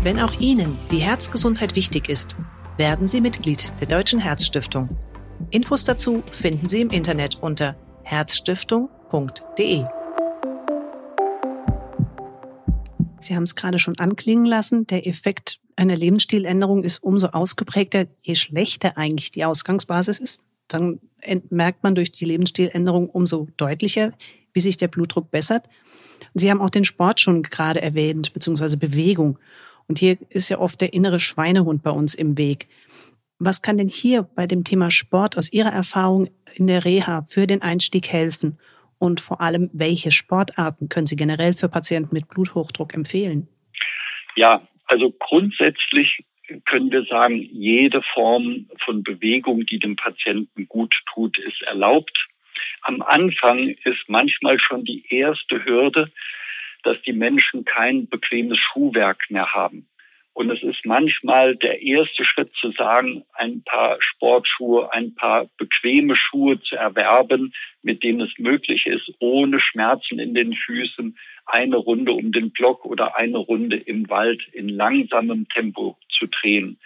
Wenn 0.04 0.20
auch 0.20 0.34
Ihnen 0.40 0.80
die 0.90 0.98
Herzgesundheit 0.98 1.76
wichtig 1.76 2.10
ist, 2.10 2.36
werden 2.76 3.08
Sie 3.08 3.22
Mitglied 3.22 3.80
der 3.80 3.86
Deutschen 3.86 4.20
Herzstiftung. 4.20 4.90
Infos 5.52 5.84
dazu 5.84 6.24
finden 6.32 6.68
Sie 6.68 6.82
im 6.82 6.90
Internet 6.90 7.38
unter 7.40 7.76
herzstiftung.de. 8.02 9.86
Sie 13.20 13.36
haben 13.36 13.44
es 13.44 13.54
gerade 13.54 13.78
schon 13.78 14.00
anklingen 14.00 14.48
lassen, 14.48 14.88
der 14.88 15.06
Effekt 15.06 15.60
einer 15.76 15.96
Lebensstiländerung 15.96 16.84
ist 16.84 17.04
umso 17.04 17.28
ausgeprägter, 17.28 18.08
je 18.24 18.34
schlechter 18.34 18.98
eigentlich 18.98 19.32
die 19.32 19.46
Ausgangsbasis 19.46 20.20
ist. 20.20 20.42
Dann 20.68 21.00
merkt 21.52 21.84
man 21.84 21.94
durch 21.94 22.12
die 22.12 22.26
Lebensstiländerung 22.26 23.08
umso 23.08 23.50
deutlicher, 23.56 24.14
wie 24.52 24.62
sich 24.62 24.78
der 24.78 24.88
Blutdruck 24.88 25.30
bessert. 25.30 25.70
Sie 26.34 26.50
haben 26.50 26.62
auch 26.62 26.72
den 26.72 26.86
Sport 26.86 27.20
schon 27.20 27.44
gerade 27.44 27.84
erwähnt, 27.84 28.34
beziehungsweise 28.34 28.78
Bewegung. 28.78 29.38
Und 29.92 30.00
hier 30.00 30.16
ist 30.30 30.48
ja 30.48 30.58
oft 30.58 30.80
der 30.80 30.94
innere 30.94 31.20
Schweinehund 31.20 31.84
bei 31.84 31.90
uns 31.90 32.16
im 32.16 32.38
Weg. 32.38 32.68
Was 33.40 33.62
kann 33.62 33.78
denn 33.78 33.90
hier 33.90 34.24
bei 34.24 34.48
dem 34.48 34.64
Thema 34.64 34.90
Sport 34.90 35.38
aus 35.38 35.52
Ihrer 35.52 35.74
Erfahrung 35.74 36.30
in 36.56 36.68
der 36.68 36.86
Reha 36.86 37.24
für 37.24 37.46
den 37.46 37.62
Einstieg 37.62 38.08
helfen? 38.08 38.58
Und 39.00 39.20
vor 39.20 39.42
allem, 39.42 39.70
welche 39.74 40.12
Sportarten 40.12 40.88
können 40.88 41.08
Sie 41.08 41.18
generell 41.18 41.52
für 41.52 41.68
Patienten 41.68 42.16
mit 42.16 42.30
Bluthochdruck 42.30 42.94
empfehlen? 42.94 43.50
Ja, 44.38 44.66
also 44.86 45.12
grundsätzlich 45.12 46.24
können 46.68 46.90
wir 46.90 47.04
sagen, 47.04 47.42
jede 47.52 48.02
Form 48.14 48.70
von 48.86 49.04
Bewegung, 49.04 49.66
die 49.66 49.80
dem 49.80 49.98
Patienten 49.98 50.70
gut 50.70 50.96
tut, 51.14 51.38
ist 51.38 51.64
erlaubt. 51.64 52.18
Am 52.84 53.02
Anfang 53.02 53.76
ist 53.84 54.08
manchmal 54.08 54.58
schon 54.58 54.86
die 54.86 55.04
erste 55.10 55.66
Hürde, 55.66 56.14
dass 56.84 57.02
die 57.04 57.14
Menschen 57.14 57.66
kein 57.66 58.08
bequemes 58.08 58.60
Schuhwerk 58.60 59.20
mehr 59.30 59.54
haben. 59.54 59.88
Und 60.34 60.50
es 60.50 60.64
ist 60.64 60.86
manchmal 60.86 61.58
der 61.58 61.82
erste 61.82 62.24
Schritt 62.24 62.54
zu 62.56 62.72
sagen, 62.72 63.24
ein 63.34 63.64
paar 63.64 63.98
Sportschuhe, 64.00 64.92
ein 64.94 65.14
paar 65.14 65.50
bequeme 65.58 66.16
Schuhe 66.16 66.62
zu 66.62 66.76
erwerben, 66.76 67.54
mit 67.84 68.02
denen 68.02 68.22
es 68.22 68.32
möglich 68.38 68.86
ist, 68.86 69.12
ohne 69.20 69.60
Schmerzen 69.60 70.20
in 70.20 70.34
den 70.34 70.54
Füßen 70.54 71.18
eine 71.46 71.76
Runde 71.76 72.14
um 72.14 72.32
den 72.32 72.52
Block 72.52 72.86
oder 72.86 73.18
eine 73.18 73.40
Runde 73.40 73.76
im 73.76 74.10
Wald 74.10 74.42
in 74.54 74.70
langsamem 74.70 75.50
Tempo 75.50 75.98
zu 76.18 76.28
drehen. 76.28 76.80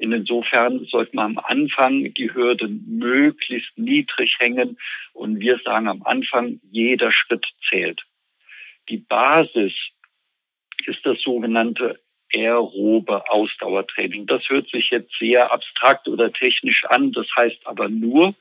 Insofern 0.00 0.84
sollte 0.86 1.14
man 1.14 1.36
am 1.36 1.44
Anfang 1.44 2.12
die 2.14 2.32
Hürde 2.32 2.68
möglichst 2.68 3.76
niedrig 3.78 4.34
hängen. 4.38 4.78
Und 5.12 5.40
wir 5.40 5.58
sagen 5.62 5.88
am 5.88 6.02
Anfang, 6.04 6.60
jeder 6.70 7.12
Schritt 7.12 7.44
zählt. 7.68 8.00
Die 8.90 8.98
Basis 8.98 9.72
ist 10.86 11.04
das 11.04 11.20
sogenannte 11.22 12.00
aerobe 12.34 13.28
Ausdauertraining. 13.30 14.26
Das 14.26 14.48
hört 14.48 14.68
sich 14.68 14.90
jetzt 14.90 15.12
sehr 15.18 15.52
abstrakt 15.52 16.08
oder 16.08 16.32
technisch 16.32 16.84
an. 16.84 17.12
Das 17.12 17.26
heißt 17.36 17.66
aber 17.66 17.88
nur, 17.88 18.34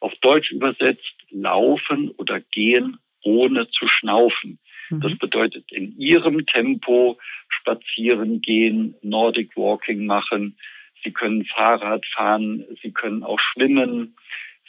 auf 0.00 0.14
Deutsch 0.20 0.50
übersetzt, 0.50 1.14
laufen 1.30 2.10
oder 2.16 2.40
gehen 2.40 2.98
ohne 3.22 3.68
zu 3.70 3.86
schnaufen. 3.86 4.58
Mhm. 4.88 5.00
Das 5.00 5.18
bedeutet 5.18 5.70
in 5.72 5.96
ihrem 5.98 6.46
Tempo 6.46 7.18
spazieren 7.48 8.40
gehen, 8.40 8.94
Nordic 9.02 9.56
Walking 9.56 10.06
machen. 10.06 10.56
Sie 11.02 11.12
können 11.12 11.44
Fahrrad 11.44 12.04
fahren, 12.14 12.64
sie 12.82 12.92
können 12.92 13.22
auch 13.22 13.40
schwimmen, 13.40 14.16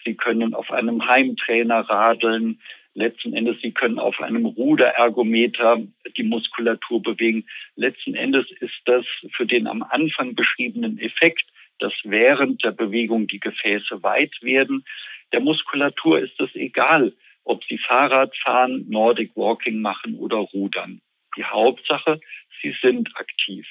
sie 0.05 0.15
können 0.15 0.53
auf 0.53 0.71
einem 0.71 1.05
Heimtrainer 1.05 1.81
radeln, 1.81 2.61
Letzten 2.93 3.33
Endes, 3.33 3.57
Sie 3.61 3.71
können 3.71 3.99
auf 3.99 4.19
einem 4.19 4.45
Ruderergometer 4.45 5.81
die 6.17 6.23
Muskulatur 6.23 7.01
bewegen. 7.01 7.45
Letzten 7.75 8.15
Endes 8.15 8.45
ist 8.59 8.81
das 8.85 9.05
für 9.33 9.45
den 9.45 9.67
am 9.67 9.81
Anfang 9.81 10.35
beschriebenen 10.35 10.99
Effekt, 10.99 11.45
dass 11.79 11.93
während 12.03 12.63
der 12.63 12.71
Bewegung 12.71 13.27
die 13.27 13.39
Gefäße 13.39 14.03
weit 14.03 14.33
werden. 14.41 14.83
Der 15.31 15.39
Muskulatur 15.39 16.19
ist 16.19 16.39
es 16.39 16.53
egal, 16.55 17.13
ob 17.43 17.63
Sie 17.63 17.77
Fahrrad 17.77 18.35
fahren, 18.37 18.85
Nordic 18.89 19.35
Walking 19.35 19.81
machen 19.81 20.15
oder 20.15 20.37
rudern. 20.37 21.01
Die 21.37 21.45
Hauptsache, 21.45 22.19
Sie 22.61 22.75
sind 22.81 23.09
aktiv. 23.15 23.65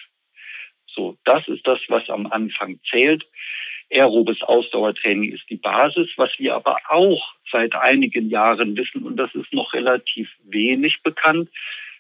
So, 0.87 1.19
das 1.25 1.47
ist 1.47 1.67
das, 1.67 1.79
was 1.89 2.09
am 2.09 2.27
Anfang 2.27 2.81
zählt. 2.91 3.25
Aerobes 3.91 4.43
Ausdauertraining 4.43 5.33
ist 5.33 5.49
die 5.51 5.57
Basis. 5.57 6.09
Was 6.17 6.31
wir 6.39 6.55
aber 6.55 6.79
auch 6.89 7.35
seit 7.51 7.75
einigen 7.75 8.31
Jahren 8.31 8.77
wissen, 8.77 9.03
und 9.03 9.17
das 9.17 9.35
ist 9.35 9.53
noch 9.53 9.73
relativ 9.73 10.29
wenig 10.45 11.03
bekannt, 11.03 11.51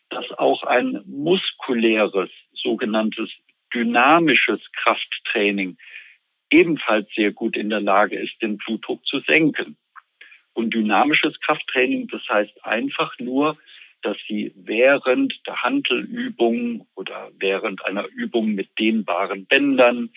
dass 0.09 0.31
auch 0.33 0.63
ein 0.65 1.03
muskuläres, 1.07 2.31
sogenanntes 2.53 3.31
dynamisches 3.75 4.61
Krafttraining 4.73 5.77
ebenfalls 6.51 7.09
sehr 7.15 7.31
gut 7.33 7.57
in 7.57 7.71
der 7.71 7.81
Lage 7.81 8.19
ist, 8.19 8.41
den 8.43 8.59
Blutdruck 8.59 9.05
zu 9.07 9.21
senken. 9.21 9.77
Und 10.53 10.75
dynamisches 10.75 11.39
Krafttraining, 11.41 12.09
das 12.09 12.23
heißt 12.29 12.65
einfach 12.65 13.19
nur, 13.19 13.57
dass 14.03 14.17
Sie 14.29 14.53
während 14.57 15.35
der 15.47 15.63
Handelübung 15.63 16.87
oder 16.95 17.31
während 17.39 17.85
einer 17.85 18.07
Übung 18.07 18.55
mit 18.55 18.79
dehnbaren 18.79 19.47
Bändern, 19.47 20.11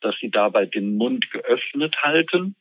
dass 0.00 0.14
Sie 0.20 0.30
dabei 0.30 0.66
den 0.66 0.96
Mund 0.96 1.30
geöffnet 1.30 1.96
halten 2.02 2.56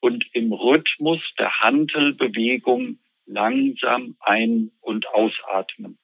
und 0.00 0.24
im 0.32 0.52
Rhythmus 0.52 1.20
der 1.38 1.60
Handelbewegung 1.60 2.98
langsam 3.26 4.16
ein- 4.20 4.70
und 4.80 5.06
ausatmen. 5.08 5.98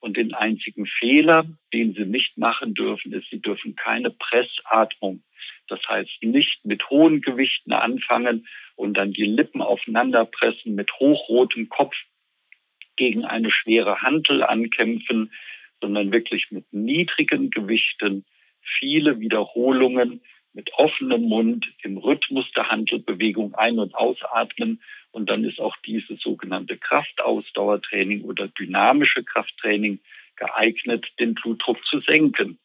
Und 0.00 0.16
den 0.16 0.34
einzigen 0.34 0.86
Fehler, 0.86 1.46
den 1.72 1.94
Sie 1.94 2.04
nicht 2.04 2.36
machen 2.36 2.74
dürfen, 2.74 3.12
ist, 3.12 3.30
Sie 3.30 3.40
dürfen 3.40 3.76
keine 3.76 4.10
Pressatmung. 4.10 5.22
Das 5.68 5.80
heißt, 5.88 6.22
nicht 6.22 6.64
mit 6.64 6.90
hohen 6.90 7.20
Gewichten 7.20 7.72
anfangen 7.72 8.48
und 8.74 8.94
dann 8.96 9.12
die 9.12 9.26
Lippen 9.26 9.62
aufeinander 9.62 10.24
pressen 10.24 10.74
mit 10.74 10.90
hochrotem 10.98 11.68
Kopf 11.68 11.94
gegen 12.96 13.24
eine 13.24 13.50
schwere 13.50 14.02
Hantel 14.02 14.42
ankämpfen, 14.42 15.32
sondern 15.80 16.12
wirklich 16.12 16.50
mit 16.50 16.72
niedrigen 16.72 17.50
Gewichten 17.50 18.24
viele 18.78 19.20
Wiederholungen 19.20 20.22
mit 20.54 20.72
offenem 20.74 21.22
Mund 21.22 21.66
im 21.82 21.96
Rhythmus 21.96 22.50
der 22.54 22.68
Handelbewegung 22.68 23.54
ein- 23.54 23.78
und 23.78 23.94
ausatmen. 23.94 24.82
Und 25.10 25.30
dann 25.30 25.44
ist 25.44 25.60
auch 25.60 25.76
dieses 25.86 26.20
sogenannte 26.20 26.76
Kraftausdauertraining 26.76 28.22
oder 28.22 28.48
dynamische 28.48 29.22
Krafttraining 29.24 30.00
geeignet, 30.36 31.06
den 31.18 31.34
Blutdruck 31.34 31.84
zu 31.86 32.00
senken. 32.00 32.58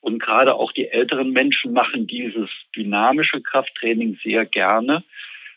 Und 0.00 0.18
gerade 0.20 0.54
auch 0.54 0.72
die 0.72 0.88
älteren 0.88 1.30
Menschen 1.30 1.72
machen 1.72 2.06
dieses 2.06 2.48
dynamische 2.74 3.40
Krafttraining 3.42 4.18
sehr 4.22 4.46
gerne, 4.46 5.04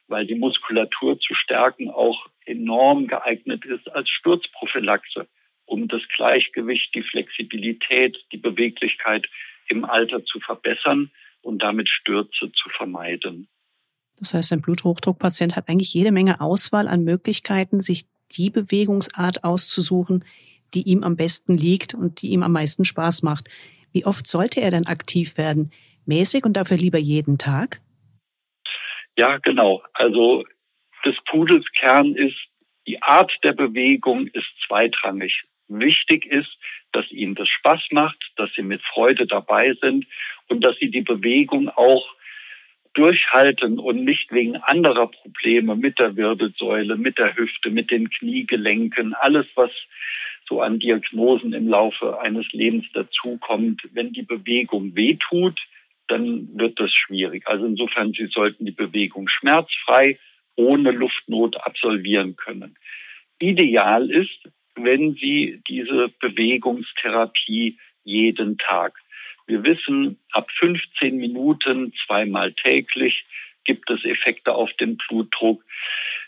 weil 0.07 0.25
die 0.25 0.35
Muskulatur 0.35 1.17
zu 1.19 1.33
stärken 1.33 1.89
auch 1.89 2.27
enorm 2.45 3.07
geeignet 3.07 3.63
ist 3.65 3.89
als 3.93 4.09
Sturzprophylaxe, 4.09 5.27
um 5.65 5.87
das 5.87 6.01
Gleichgewicht, 6.15 6.93
die 6.93 7.03
Flexibilität, 7.03 8.17
die 8.33 8.37
Beweglichkeit 8.37 9.27
im 9.67 9.85
Alter 9.85 10.23
zu 10.25 10.39
verbessern 10.39 11.11
und 11.41 11.61
damit 11.61 11.89
Stürze 11.89 12.51
zu 12.51 12.69
vermeiden. 12.69 13.47
Das 14.17 14.33
heißt, 14.33 14.53
ein 14.53 14.61
Bluthochdruckpatient 14.61 15.55
hat 15.55 15.67
eigentlich 15.67 15.93
jede 15.93 16.11
Menge 16.11 16.39
Auswahl 16.39 16.87
an 16.87 17.03
Möglichkeiten, 17.03 17.81
sich 17.81 18.05
die 18.31 18.49
Bewegungsart 18.49 19.43
auszusuchen, 19.43 20.23
die 20.73 20.83
ihm 20.83 21.03
am 21.03 21.15
besten 21.15 21.57
liegt 21.57 21.93
und 21.93 22.21
die 22.21 22.29
ihm 22.29 22.43
am 22.43 22.51
meisten 22.51 22.85
Spaß 22.85 23.23
macht. 23.23 23.49
Wie 23.91 24.05
oft 24.05 24.25
sollte 24.27 24.61
er 24.61 24.71
denn 24.71 24.87
aktiv 24.87 25.37
werden? 25.37 25.71
Mäßig 26.05 26.45
und 26.45 26.57
dafür 26.57 26.77
lieber 26.77 26.97
jeden 26.97 27.37
Tag? 27.37 27.81
Ja, 29.15 29.37
genau. 29.37 29.83
Also 29.93 30.43
des 31.05 31.15
Pudels 31.29 31.65
Kern 31.79 32.15
ist, 32.15 32.37
die 32.87 33.01
Art 33.01 33.31
der 33.43 33.53
Bewegung 33.53 34.27
ist 34.27 34.49
zweitrangig. 34.67 35.43
Wichtig 35.67 36.25
ist, 36.25 36.49
dass 36.93 37.11
ihnen 37.11 37.35
das 37.35 37.49
Spaß 37.49 37.81
macht, 37.91 38.17
dass 38.37 38.49
sie 38.55 38.61
mit 38.61 38.81
Freude 38.81 39.27
dabei 39.27 39.73
sind 39.81 40.05
und 40.47 40.63
dass 40.63 40.77
sie 40.77 40.89
die 40.89 41.01
Bewegung 41.01 41.69
auch 41.69 42.15
durchhalten 42.93 43.79
und 43.79 44.03
nicht 44.03 44.31
wegen 44.31 44.55
anderer 44.55 45.07
Probleme 45.07 45.75
mit 45.75 45.99
der 45.99 46.15
Wirbelsäule, 46.15 46.95
mit 46.95 47.17
der 47.17 47.35
Hüfte, 47.35 47.71
mit 47.71 47.91
den 47.91 48.09
Kniegelenken, 48.09 49.13
alles, 49.15 49.47
was 49.55 49.71
so 50.47 50.61
an 50.61 50.79
Diagnosen 50.79 51.53
im 51.53 51.67
Laufe 51.67 52.19
eines 52.19 52.51
Lebens 52.51 52.85
dazukommt. 52.93 53.81
Wenn 53.93 54.13
die 54.13 54.23
Bewegung 54.23 54.95
wehtut, 54.95 55.59
dann 56.07 56.49
wird 56.57 56.79
das 56.79 56.91
schwierig. 56.93 57.47
Also 57.47 57.65
insofern, 57.65 58.13
Sie 58.13 58.27
sollten 58.27 58.65
die 58.65 58.71
Bewegung 58.71 59.27
schmerzfrei, 59.29 60.19
ohne 60.55 60.91
Luftnot 60.91 61.57
absolvieren 61.57 62.35
können. 62.35 62.75
Ideal 63.39 64.11
ist, 64.11 64.49
wenn 64.75 65.13
Sie 65.15 65.61
diese 65.67 66.09
Bewegungstherapie 66.19 67.77
jeden 68.03 68.57
Tag. 68.57 68.93
Wir 69.45 69.63
wissen, 69.63 70.19
ab 70.31 70.49
15 70.59 71.17
Minuten 71.17 71.93
zweimal 72.05 72.53
täglich 72.53 73.25
gibt 73.65 73.89
es 73.89 74.03
Effekte 74.05 74.53
auf 74.53 74.71
den 74.73 74.97
Blutdruck. 74.97 75.63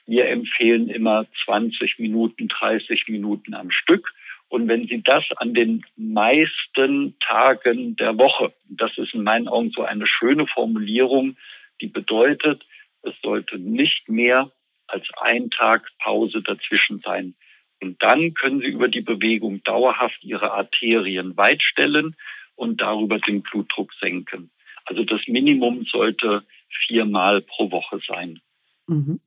Wir 0.06 0.28
empfehlen 0.30 0.90
immer 0.90 1.26
20 1.46 2.00
Minuten, 2.00 2.48
30 2.48 3.08
Minuten 3.08 3.54
am 3.54 3.72
Stück. 3.72 4.14
Und 4.48 4.68
wenn 4.68 4.88
Sie 4.88 5.02
das 5.02 5.24
an 5.38 5.54
den 5.54 5.84
meisten 5.98 7.18
Tagen 7.20 7.96
der 7.96 8.18
Woche, 8.18 8.54
das 8.70 8.96
ist 8.98 9.14
in 9.14 9.24
meinen 9.24 9.48
Augen 9.48 9.72
so 9.72 9.84
eine 9.84 10.06
schöne 10.08 10.46
Formulierung, 10.48 11.36
die 11.82 11.88
bedeutet, 11.88 12.64
es 13.02 13.14
sollte 13.22 13.58
nicht 13.58 14.08
mehr 14.08 14.52
als 14.88 15.06
ein 15.20 15.50
Tag 15.50 15.90
Pause 16.00 16.42
dazwischen 16.42 17.00
sein. 17.00 17.36
Und 17.82 18.02
dann 18.02 18.34
können 18.34 18.62
Sie 18.62 18.68
über 18.68 18.88
die 18.88 19.02
Bewegung 19.02 19.64
dauerhaft 19.64 20.24
Ihre 20.24 20.52
Arterien 20.52 21.36
weitstellen 21.38 22.16
und 22.56 22.82
darüber 22.82 23.20
den 23.20 23.42
Blutdruck 23.42 23.94
senken. 24.00 24.50
Also 24.86 25.04
das 25.04 25.22
Minimum 25.28 25.86
sollte 25.86 26.44
viermal 26.88 27.42
pro 27.42 27.72
Woche 27.72 28.00
sein. 28.08 28.40
Mhm. 28.88 29.20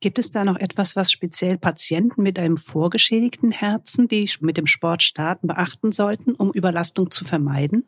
Gibt 0.00 0.18
es 0.18 0.30
da 0.30 0.44
noch 0.44 0.58
etwas, 0.58 0.96
was 0.96 1.10
speziell 1.10 1.56
Patienten 1.56 2.22
mit 2.22 2.38
einem 2.38 2.58
vorgeschädigten 2.58 3.52
Herzen, 3.52 4.06
die 4.06 4.28
mit 4.40 4.58
dem 4.58 4.66
Sport 4.66 5.02
starten, 5.02 5.46
beachten 5.46 5.92
sollten, 5.92 6.34
um 6.34 6.52
Überlastung 6.52 7.10
zu 7.10 7.24
vermeiden? 7.24 7.84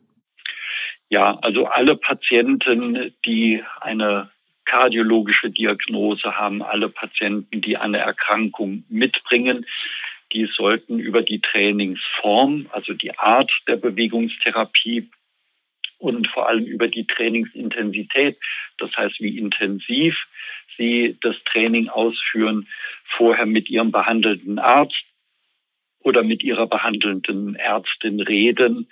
Ja, 1.09 1.37
also 1.41 1.67
alle 1.67 1.95
Patienten, 1.95 3.13
die 3.25 3.63
eine 3.81 4.31
kardiologische 4.65 5.49
Diagnose 5.51 6.35
haben, 6.35 6.61
alle 6.61 6.89
Patienten, 6.89 7.61
die 7.61 7.77
eine 7.77 7.99
Erkrankung 7.99 8.83
mitbringen, 8.89 9.65
die 10.33 10.47
sollten 10.55 10.99
über 10.99 11.21
die 11.21 11.39
Trainingsform, 11.39 12.67
also 12.71 12.93
die 12.93 13.17
Art 13.17 13.51
der 13.67 13.77
Bewegungstherapie 13.77 15.09
und 15.99 16.27
vor 16.27 16.47
allem 16.47 16.65
über 16.65 16.87
die 16.87 17.07
Trainingsintensität, 17.07 18.37
das 18.77 18.95
heißt, 18.95 19.19
wie 19.19 19.37
intensiv 19.37 20.15
sie 20.77 21.17
das 21.21 21.35
Training 21.51 21.89
ausführen, 21.89 22.67
vorher 23.17 23.45
mit 23.45 23.69
ihrem 23.69 23.91
behandelnden 23.91 24.59
Arzt 24.59 25.03
oder 26.01 26.23
mit 26.23 26.43
ihrer 26.43 26.67
behandelnden 26.67 27.55
Ärztin 27.55 28.19
reden. 28.21 28.87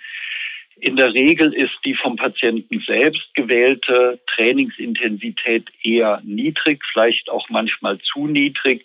In 0.78 0.96
der 0.96 1.14
Regel 1.14 1.54
ist 1.54 1.72
die 1.84 1.94
vom 1.94 2.16
Patienten 2.16 2.80
selbst 2.80 3.34
gewählte 3.34 4.20
Trainingsintensität 4.34 5.70
eher 5.82 6.20
niedrig, 6.24 6.84
vielleicht 6.92 7.30
auch 7.30 7.48
manchmal 7.48 7.98
zu 8.00 8.26
niedrig, 8.26 8.84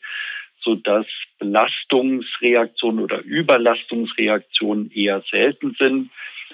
so 0.63 0.75
dass 0.75 1.05
Belastungsreaktionen 1.39 3.03
oder 3.03 3.21
Überlastungsreaktionen 3.21 4.91
eher 4.91 5.23
selten 5.29 5.75
sind. 5.77 6.11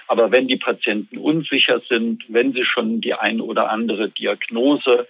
Aber 0.08 0.32
wenn 0.32 0.48
die 0.48 0.58
Patienten 0.58 1.18
unsicher 1.18 1.82
sind, 1.90 2.24
wenn 2.28 2.54
sie 2.54 2.64
schon 2.64 3.02
die 3.02 3.14
eine 3.14 3.44
oder 3.44 3.70
andere 3.70 4.10
Diagnose 4.10 5.08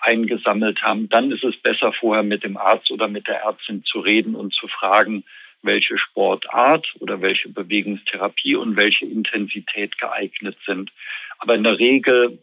eingesammelt 0.00 0.82
haben, 0.82 1.08
dann 1.08 1.32
ist 1.32 1.42
es 1.42 1.56
besser, 1.56 1.92
vorher 1.92 2.22
mit 2.22 2.44
dem 2.44 2.56
Arzt 2.56 2.90
oder 2.90 3.08
mit 3.08 3.26
der 3.26 3.40
Ärztin 3.40 3.82
zu 3.84 4.00
reden 4.00 4.34
und 4.34 4.54
zu 4.54 4.68
fragen, 4.68 5.24
welche 5.62 5.98
Sportart 5.98 6.86
oder 7.00 7.20
welche 7.20 7.48
Bewegungstherapie 7.48 8.54
und 8.54 8.76
welche 8.76 9.06
Intensität 9.06 9.98
geeignet 9.98 10.56
sind. 10.64 10.92
Aber 11.38 11.54
in 11.54 11.64
der 11.64 11.78
Regel 11.78 12.38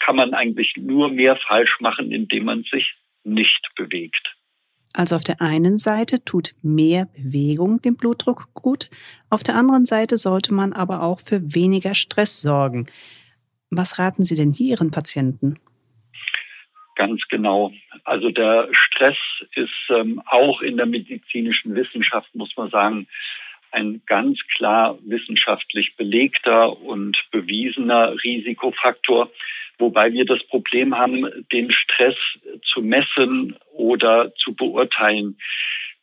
kann 0.00 0.16
man 0.16 0.34
eigentlich 0.34 0.74
nur 0.76 1.10
mehr 1.10 1.36
falsch 1.36 1.78
machen, 1.80 2.10
indem 2.12 2.44
man 2.46 2.62
sich 2.64 2.94
nicht 3.24 3.68
bewegt. 3.76 4.34
Also 4.94 5.16
auf 5.16 5.24
der 5.24 5.40
einen 5.40 5.78
Seite 5.78 6.24
tut 6.24 6.54
mehr 6.62 7.06
Bewegung 7.16 7.80
dem 7.80 7.96
Blutdruck 7.96 8.52
gut, 8.54 8.90
auf 9.30 9.42
der 9.42 9.54
anderen 9.54 9.86
Seite 9.86 10.18
sollte 10.18 10.52
man 10.52 10.72
aber 10.74 11.02
auch 11.02 11.20
für 11.20 11.54
weniger 11.54 11.94
Stress 11.94 12.42
sorgen. 12.42 12.86
Was 13.70 13.98
raten 13.98 14.24
Sie 14.24 14.36
denn 14.36 14.52
hier 14.52 14.72
Ihren 14.76 14.90
Patienten? 14.90 15.58
Ganz 16.96 17.22
genau. 17.30 17.72
Also 18.04 18.30
der 18.30 18.68
Stress 18.72 19.16
ist 19.54 19.70
ähm, 19.88 20.20
auch 20.26 20.60
in 20.60 20.76
der 20.76 20.84
medizinischen 20.84 21.74
Wissenschaft, 21.74 22.34
muss 22.34 22.54
man 22.56 22.68
sagen, 22.68 23.06
ein 23.70 24.02
ganz 24.06 24.38
klar 24.56 24.98
wissenschaftlich 25.02 25.96
belegter 25.96 26.78
und 26.78 27.16
bewiesener 27.30 28.14
Risikofaktor, 28.22 29.30
wobei 29.78 30.12
wir 30.12 30.24
das 30.24 30.42
Problem 30.44 30.96
haben, 30.96 31.46
den 31.52 31.70
Stress 31.70 32.16
zu 32.72 32.80
messen 32.82 33.56
oder 33.72 34.32
zu 34.36 34.54
beurteilen. 34.54 35.38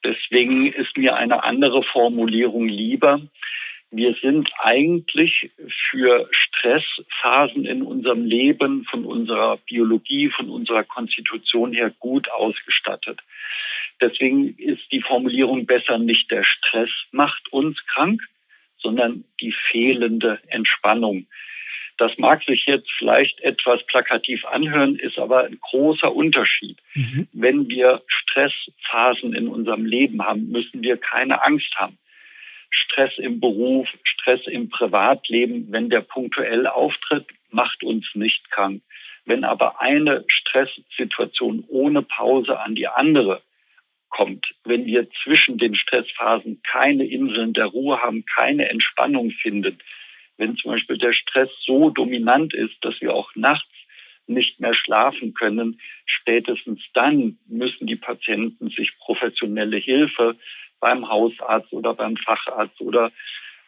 Deswegen 0.03 0.71
ist 0.71 0.97
mir 0.97 1.15
eine 1.15 1.43
andere 1.43 1.83
Formulierung 1.83 2.67
lieber. 2.67 3.21
Wir 3.91 4.15
sind 4.21 4.49
eigentlich 4.59 5.51
für 5.89 6.29
Stressphasen 6.31 7.65
in 7.65 7.81
unserem 7.81 8.23
Leben 8.23 8.85
von 8.85 9.03
unserer 9.03 9.57
Biologie, 9.57 10.29
von 10.29 10.49
unserer 10.49 10.83
Konstitution 10.83 11.73
her 11.73 11.91
gut 11.99 12.29
ausgestattet. 12.31 13.19
Deswegen 13.99 14.55
ist 14.57 14.83
die 14.91 15.01
Formulierung 15.01 15.65
besser 15.65 15.97
nicht 15.97 16.29
der 16.31 16.43
Stress 16.43 16.89
macht 17.11 17.51
uns 17.51 17.77
krank, 17.87 18.21
sondern 18.77 19.25
die 19.41 19.53
fehlende 19.71 20.39
Entspannung. 20.47 21.25
Das 21.99 22.17
mag 22.17 22.41
sich 22.45 22.63
jetzt 22.65 22.89
vielleicht 22.97 23.41
etwas 23.41 23.85
plakativ 23.85 24.45
anhören, 24.45 24.95
ist 24.95 25.19
aber 25.19 25.43
ein 25.43 25.59
großer 25.59 26.15
Unterschied. 26.15 26.77
Mhm. 26.93 27.27
Wenn 27.33 27.67
wir 27.67 28.01
Stressphasen 28.07 29.33
in 29.33 29.49
unserem 29.49 29.85
Leben 29.85 30.23
haben, 30.23 30.47
müssen 30.49 30.81
wir 30.81 30.95
keine 30.95 31.43
Angst 31.43 31.75
haben. 31.75 31.97
Stress 32.69 33.11
im 33.17 33.41
Beruf, 33.41 33.89
Stress 34.05 34.39
im 34.47 34.69
Privatleben, 34.69 35.67
wenn 35.71 35.89
der 35.89 35.99
punktuell 35.99 36.67
auftritt, 36.67 37.25
macht 37.51 37.83
uns 37.83 38.05
nicht 38.13 38.49
krank. 38.49 38.81
Wenn 39.25 39.43
aber 39.43 39.81
eine 39.81 40.23
Stresssituation 40.29 41.65
ohne 41.67 42.01
Pause 42.01 42.61
an 42.61 42.75
die 42.75 42.87
andere 42.87 43.41
kommt, 44.07 44.47
wenn 44.63 44.85
wir 44.85 45.09
zwischen 45.23 45.57
den 45.57 45.75
Stressphasen 45.75 46.61
keine 46.63 47.05
Inseln 47.05 47.51
der 47.51 47.65
Ruhe 47.65 48.01
haben, 48.01 48.23
keine 48.25 48.69
Entspannung 48.69 49.31
finden, 49.31 49.79
wenn 50.39 50.55
zum 50.55 50.71
Beispiel 50.71 50.97
der 50.97 51.13
Stress 51.13 51.49
so 51.65 51.89
dominant 51.89 52.53
ist, 52.53 52.75
dass 52.81 52.99
wir 53.01 53.13
auch 53.13 53.29
nachts 53.35 53.67
nicht 54.25 54.59
mehr 54.59 54.73
schlafen 54.73 55.33
können, 55.33 55.81
spätestens 56.05 56.81
dann 56.93 57.37
müssen 57.47 57.87
die 57.87 57.95
Patienten 57.95 58.69
sich 58.69 58.91
professionelle 58.99 59.77
Hilfe 59.77 60.37
beim 60.79 61.09
Hausarzt 61.09 61.73
oder 61.73 61.93
beim 61.93 62.15
Facharzt 62.15 62.79
oder 62.79 63.11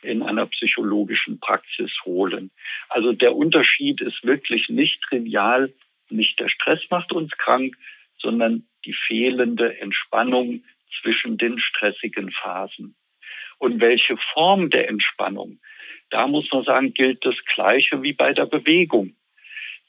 in 0.01 0.23
einer 0.23 0.45
psychologischen 0.47 1.39
Praxis 1.39 1.91
holen. 2.05 2.51
Also 2.89 3.11
der 3.11 3.35
Unterschied 3.35 4.01
ist 4.01 4.23
wirklich 4.23 4.69
nicht 4.69 5.01
trivial. 5.01 5.73
Nicht 6.09 6.39
der 6.39 6.49
Stress 6.49 6.79
macht 6.89 7.11
uns 7.11 7.31
krank, 7.37 7.75
sondern 8.17 8.65
die 8.85 8.95
fehlende 9.07 9.77
Entspannung 9.79 10.63
zwischen 11.01 11.37
den 11.37 11.59
stressigen 11.59 12.31
Phasen. 12.31 12.95
Und 13.57 13.79
welche 13.81 14.17
Form 14.33 14.69
der 14.69 14.89
Entspannung? 14.89 15.59
Da 16.11 16.27
muss 16.27 16.47
man 16.51 16.63
sagen, 16.63 16.93
gilt 16.93 17.25
das 17.25 17.35
Gleiche 17.55 18.03
wie 18.03 18.13
bei 18.13 18.33
der 18.33 18.45
Bewegung. 18.45 19.15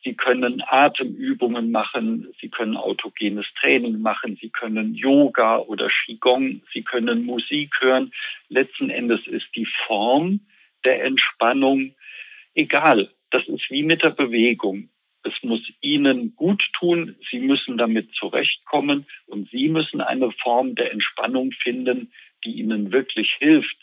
Sie 0.05 0.15
können 0.15 0.63
Atemübungen 0.67 1.71
machen, 1.71 2.33
Sie 2.41 2.49
können 2.49 2.77
autogenes 2.77 3.47
Training 3.61 4.01
machen, 4.01 4.37
Sie 4.41 4.51
können 4.51 4.95
Yoga 4.95 5.59
oder 5.59 5.89
Qigong, 6.05 6.63
Sie 6.73 6.83
können 6.83 7.25
Musik 7.25 7.75
hören. 7.81 8.13
Letzten 8.49 8.91
Endes 8.91 9.25
ist 9.27 9.47
die 9.55 9.69
Form 9.87 10.41
der 10.85 11.05
Entspannung 11.05 11.95
egal. 12.55 13.11
Das 13.31 13.47
ist 13.47 13.71
wie 13.71 13.83
mit 13.83 14.03
der 14.03 14.11
Bewegung. 14.11 14.89
Es 15.25 15.35
muss 15.43 15.63
Ihnen 15.81 16.35
gut 16.35 16.63
tun, 16.79 17.17
Sie 17.31 17.39
müssen 17.39 17.79
damit 17.79 18.13
zurechtkommen 18.15 19.07
und 19.27 19.49
Sie 19.51 19.69
müssen 19.69 20.01
eine 20.01 20.33
Form 20.33 20.75
der 20.75 20.93
Entspannung 20.93 21.53
finden, 21.53 22.13
die 22.45 22.59
Ihnen 22.59 22.91
wirklich 22.91 23.33
hilft, 23.39 23.77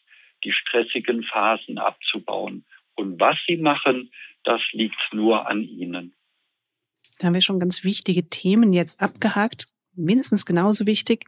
die 0.44 0.52
stressigen 0.52 1.24
Phasen 1.24 1.78
abzubauen. 1.78 2.66
Und 2.96 3.20
was 3.20 3.38
Sie 3.48 3.58
machen, 3.58 4.12
das 4.44 4.62
liegt 4.72 5.00
nur 5.12 5.48
an 5.48 5.64
Ihnen. 5.64 6.14
Da 7.18 7.28
haben 7.28 7.34
wir 7.34 7.42
schon 7.42 7.60
ganz 7.60 7.84
wichtige 7.84 8.30
Themen 8.30 8.74
jetzt 8.74 9.02
abgehakt. 9.02 9.68
Mindestens 9.96 10.46
genauso 10.46 10.86
wichtig 10.86 11.26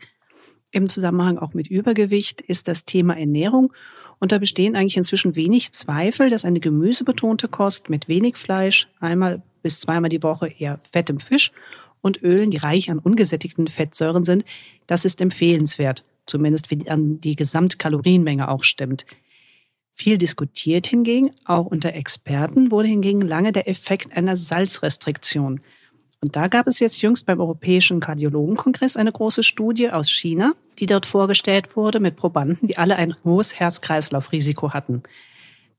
im 0.71 0.88
Zusammenhang 0.88 1.38
auch 1.38 1.54
mit 1.54 1.67
Übergewicht 1.67 2.41
ist 2.41 2.67
das 2.67 2.86
Thema 2.86 3.17
Ernährung. 3.17 3.74
Und 4.19 4.32
da 4.32 4.38
bestehen 4.38 4.76
eigentlich 4.76 4.97
inzwischen 4.97 5.36
wenig 5.36 5.71
Zweifel, 5.74 6.30
dass 6.30 6.45
eine 6.45 6.60
gemüsebetonte 6.60 7.47
Kost 7.47 7.89
mit 7.89 8.08
wenig 8.08 8.38
Fleisch, 8.38 8.88
einmal 9.00 9.41
bis 9.63 9.80
zweimal 9.82 10.10
die 10.10 10.24
Woche 10.24 10.47
eher 10.47 10.80
fettem 10.89 11.19
Fisch 11.19 11.52
und 12.02 12.21
Ölen, 12.24 12.52
die 12.52 12.58
reich 12.58 12.89
an 12.89 13.00
ungesättigten 13.00 13.67
Fettsäuren 13.67 14.24
sind, 14.24 14.45
das 14.88 15.06
ist 15.06 15.21
empfehlenswert. 15.21 16.06
Zumindest 16.26 16.72
wenn 16.72 17.20
die 17.20 17.36
Gesamtkalorienmenge 17.36 18.50
auch 18.50 18.64
stimmt. 18.64 19.06
Viel 19.92 20.18
diskutiert 20.18 20.88
hingegen, 20.88 21.32
auch 21.46 21.66
unter 21.66 21.94
Experten, 21.94 22.72
wurde 22.72 22.88
hingegen 22.88 23.22
lange 23.22 23.52
der 23.52 23.68
Effekt 23.68 24.16
einer 24.16 24.38
Salzrestriktion. 24.38 25.62
Und 26.22 26.36
da 26.36 26.48
gab 26.48 26.68
es 26.68 26.80
jetzt 26.80 27.02
jüngst 27.02 27.26
beim 27.26 27.40
Europäischen 27.40 28.00
Kardiologenkongress 28.00 28.96
eine 28.96 29.12
große 29.12 29.44
Studie 29.44 29.90
aus 29.90 30.10
China, 30.10 30.54
die 30.80 30.86
dort 30.86 31.08
vorgestellt 31.08 31.76
wurde 31.76 32.00
mit 32.00 32.16
Probanden, 32.16 32.68
die 32.68 32.78
alle 32.78 32.96
ein 32.96 33.16
hohes 33.24 33.60
Herz-Kreislauf-Risiko 33.60 34.74
hatten. 34.74 35.02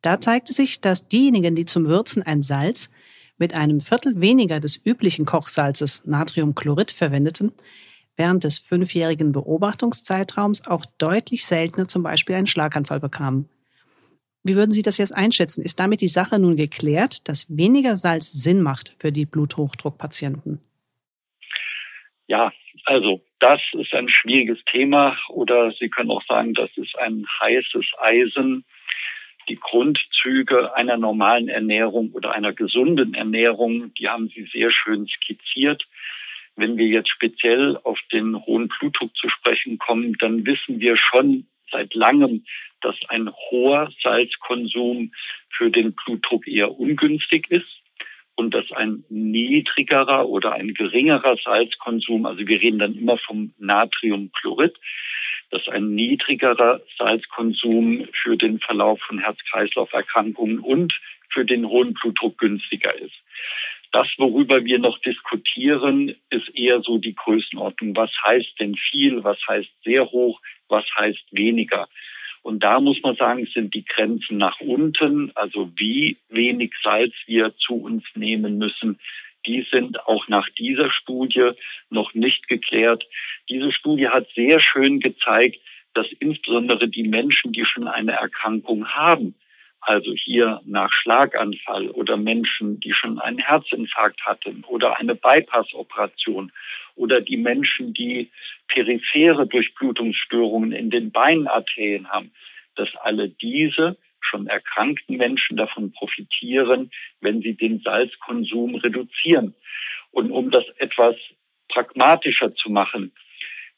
Da 0.02 0.20
zeigte 0.20 0.52
sich, 0.52 0.80
dass 0.80 1.06
diejenigen, 1.06 1.54
die 1.54 1.64
zum 1.64 1.86
Würzen 1.86 2.24
ein 2.24 2.42
Salz 2.42 2.90
mit 3.38 3.54
einem 3.54 3.80
Viertel 3.80 4.20
weniger 4.20 4.58
des 4.58 4.80
üblichen 4.84 5.26
Kochsalzes 5.26 6.02
Natriumchlorid 6.04 6.90
verwendeten, 6.90 7.52
während 8.16 8.44
des 8.44 8.58
fünfjährigen 8.58 9.32
Beobachtungszeitraums 9.32 10.66
auch 10.66 10.84
deutlich 10.98 11.46
seltener 11.46 11.86
zum 11.86 12.02
Beispiel 12.02 12.36
einen 12.36 12.46
Schlaganfall 12.46 13.00
bekamen. 13.00 13.48
Wie 14.44 14.56
würden 14.56 14.72
Sie 14.72 14.82
das 14.82 14.98
jetzt 14.98 15.14
einschätzen? 15.14 15.62
Ist 15.64 15.78
damit 15.78 16.00
die 16.00 16.08
Sache 16.08 16.38
nun 16.38 16.56
geklärt, 16.56 17.28
dass 17.28 17.46
weniger 17.48 17.96
Salz 17.96 18.32
Sinn 18.32 18.60
macht 18.60 18.94
für 18.98 19.12
die 19.12 19.26
Bluthochdruckpatienten? 19.26 20.60
Ja, 22.26 22.52
also 22.84 23.20
das 23.38 23.60
ist 23.72 23.94
ein 23.94 24.08
schwieriges 24.08 24.58
Thema 24.70 25.16
oder 25.28 25.72
Sie 25.78 25.88
können 25.88 26.10
auch 26.10 26.24
sagen, 26.26 26.54
das 26.54 26.70
ist 26.76 26.98
ein 26.98 27.24
heißes 27.40 27.86
Eisen. 28.00 28.64
Die 29.48 29.56
Grundzüge 29.56 30.74
einer 30.74 30.96
normalen 30.96 31.48
Ernährung 31.48 32.12
oder 32.12 32.32
einer 32.32 32.52
gesunden 32.52 33.14
Ernährung, 33.14 33.92
die 33.94 34.08
haben 34.08 34.28
Sie 34.28 34.48
sehr 34.52 34.70
schön 34.72 35.06
skizziert. 35.06 35.84
Wenn 36.56 36.76
wir 36.76 36.86
jetzt 36.86 37.10
speziell 37.10 37.78
auf 37.82 37.98
den 38.12 38.44
hohen 38.44 38.68
Blutdruck 38.68 39.16
zu 39.16 39.28
sprechen 39.28 39.78
kommen, 39.78 40.14
dann 40.18 40.44
wissen 40.46 40.80
wir 40.80 40.96
schon 40.96 41.46
seit 41.70 41.94
langem, 41.94 42.44
dass 42.82 42.96
ein 43.08 43.30
hoher 43.50 43.90
Salzkonsum 44.02 45.12
für 45.50 45.70
den 45.70 45.94
Blutdruck 45.94 46.46
eher 46.46 46.78
ungünstig 46.78 47.50
ist 47.50 47.82
und 48.34 48.54
dass 48.54 48.70
ein 48.72 49.04
niedrigerer 49.08 50.28
oder 50.28 50.52
ein 50.52 50.74
geringerer 50.74 51.36
Salzkonsum, 51.42 52.26
also 52.26 52.46
wir 52.46 52.60
reden 52.60 52.78
dann 52.78 52.94
immer 52.96 53.18
vom 53.18 53.54
Natriumchlorid, 53.58 54.76
dass 55.50 55.68
ein 55.68 55.94
niedrigerer 55.94 56.80
Salzkonsum 56.98 58.08
für 58.22 58.36
den 58.36 58.58
Verlauf 58.58 59.00
von 59.02 59.18
Herz-Kreislauf-Erkrankungen 59.18 60.58
und 60.58 60.92
für 61.28 61.44
den 61.44 61.66
hohen 61.66 61.94
Blutdruck 61.94 62.38
günstiger 62.38 62.94
ist. 62.94 63.14
Das, 63.92 64.08
worüber 64.16 64.64
wir 64.64 64.78
noch 64.78 64.98
diskutieren, 65.00 66.14
ist 66.30 66.48
eher 66.56 66.80
so 66.80 66.96
die 66.96 67.14
Größenordnung. 67.14 67.94
Was 67.94 68.10
heißt 68.26 68.58
denn 68.58 68.74
viel? 68.74 69.22
Was 69.22 69.38
heißt 69.46 69.70
sehr 69.84 70.10
hoch? 70.10 70.40
Was 70.68 70.84
heißt 70.98 71.24
weniger? 71.30 71.88
Und 72.42 72.64
da 72.64 72.80
muss 72.80 73.00
man 73.02 73.16
sagen, 73.16 73.46
sind 73.54 73.74
die 73.74 73.84
Grenzen 73.84 74.38
nach 74.38 74.58
unten, 74.60 75.30
also 75.36 75.70
wie 75.76 76.16
wenig 76.28 76.72
Salz 76.82 77.12
wir 77.26 77.54
zu 77.56 77.74
uns 77.74 78.02
nehmen 78.14 78.58
müssen, 78.58 78.98
die 79.46 79.66
sind 79.70 80.00
auch 80.06 80.26
nach 80.28 80.48
dieser 80.58 80.90
Studie 80.90 81.50
noch 81.90 82.14
nicht 82.14 82.48
geklärt. 82.48 83.04
Diese 83.48 83.72
Studie 83.72 84.08
hat 84.08 84.28
sehr 84.34 84.60
schön 84.60 85.00
gezeigt, 85.00 85.58
dass 85.94 86.06
insbesondere 86.20 86.88
die 86.88 87.06
Menschen, 87.06 87.52
die 87.52 87.64
schon 87.64 87.86
eine 87.86 88.12
Erkrankung 88.12 88.88
haben, 88.88 89.34
also 89.82 90.12
hier 90.14 90.60
nach 90.64 90.90
Schlaganfall 90.92 91.90
oder 91.90 92.16
Menschen, 92.16 92.78
die 92.80 92.92
schon 92.92 93.18
einen 93.18 93.38
Herzinfarkt 93.38 94.24
hatten 94.24 94.64
oder 94.68 94.98
eine 94.98 95.14
Bypass-Operation 95.14 96.52
oder 96.94 97.20
die 97.20 97.36
Menschen, 97.36 97.92
die 97.92 98.30
periphere 98.68 99.46
Durchblutungsstörungen 99.46 100.72
in 100.72 100.90
den 100.90 101.10
Beinarterien 101.10 102.08
haben, 102.08 102.32
dass 102.76 102.88
alle 103.02 103.28
diese 103.28 103.98
schon 104.20 104.46
erkrankten 104.46 105.16
Menschen 105.16 105.56
davon 105.56 105.92
profitieren, 105.92 106.90
wenn 107.20 107.42
sie 107.42 107.54
den 107.54 107.80
Salzkonsum 107.80 108.76
reduzieren. 108.76 109.54
Und 110.12 110.30
um 110.30 110.50
das 110.50 110.64
etwas 110.78 111.16
pragmatischer 111.68 112.54
zu 112.54 112.70
machen, 112.70 113.12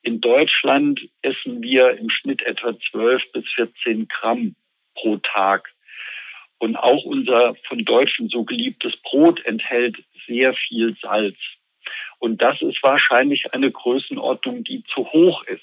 in 0.03 0.21
Deutschland 0.21 1.01
essen 1.23 1.63
wir 1.63 1.97
im 1.97 2.11
Schnitt 2.11 2.43
etwa 2.43 2.79
12 2.91 3.23
bis 3.33 3.45
14 3.55 4.07
Gramm 4.09 4.55
pro 4.95 5.17
Tag 5.17 5.74
und 6.59 6.77
auch 6.77 7.05
unser 7.05 7.55
von 7.69 7.85
Deutschen 7.85 8.29
so 8.29 8.45
geliebtes 8.45 8.95
Brot 9.03 9.45
enthält 9.45 9.97
sehr 10.27 10.55
viel 10.55 10.97
Salz. 11.01 11.37
Und 12.19 12.41
das 12.41 12.61
ist 12.63 12.83
wahrscheinlich 12.83 13.53
eine 13.53 13.71
Größenordnung, 13.71 14.65
die 14.65 14.83
zu 14.85 15.07
hoch 15.13 15.43
ist. 15.45 15.63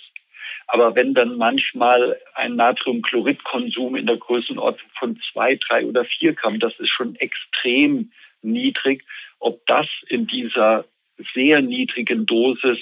Aber 0.67 0.95
wenn 0.95 1.13
dann 1.13 1.37
manchmal 1.37 2.19
ein 2.35 2.55
Natriumchloridkonsum 2.55 3.95
in 3.95 4.05
der 4.05 4.17
Größenordnung 4.17 4.89
von 4.97 5.19
zwei, 5.31 5.57
drei 5.67 5.85
oder 5.85 6.05
vier 6.05 6.33
Gramm, 6.33 6.59
das 6.59 6.73
ist 6.79 6.89
schon 6.89 7.15
extrem 7.15 8.11
niedrig. 8.41 9.03
Ob 9.39 9.65
das 9.65 9.87
in 10.07 10.27
dieser 10.27 10.85
sehr 11.33 11.61
niedrigen 11.61 12.25
Dosis 12.25 12.77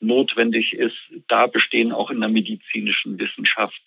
notwendig 0.00 0.72
ist, 0.72 0.96
da 1.28 1.46
bestehen 1.46 1.92
auch 1.92 2.10
in 2.10 2.20
der 2.20 2.28
medizinischen 2.28 3.18
Wissenschaft 3.18 3.80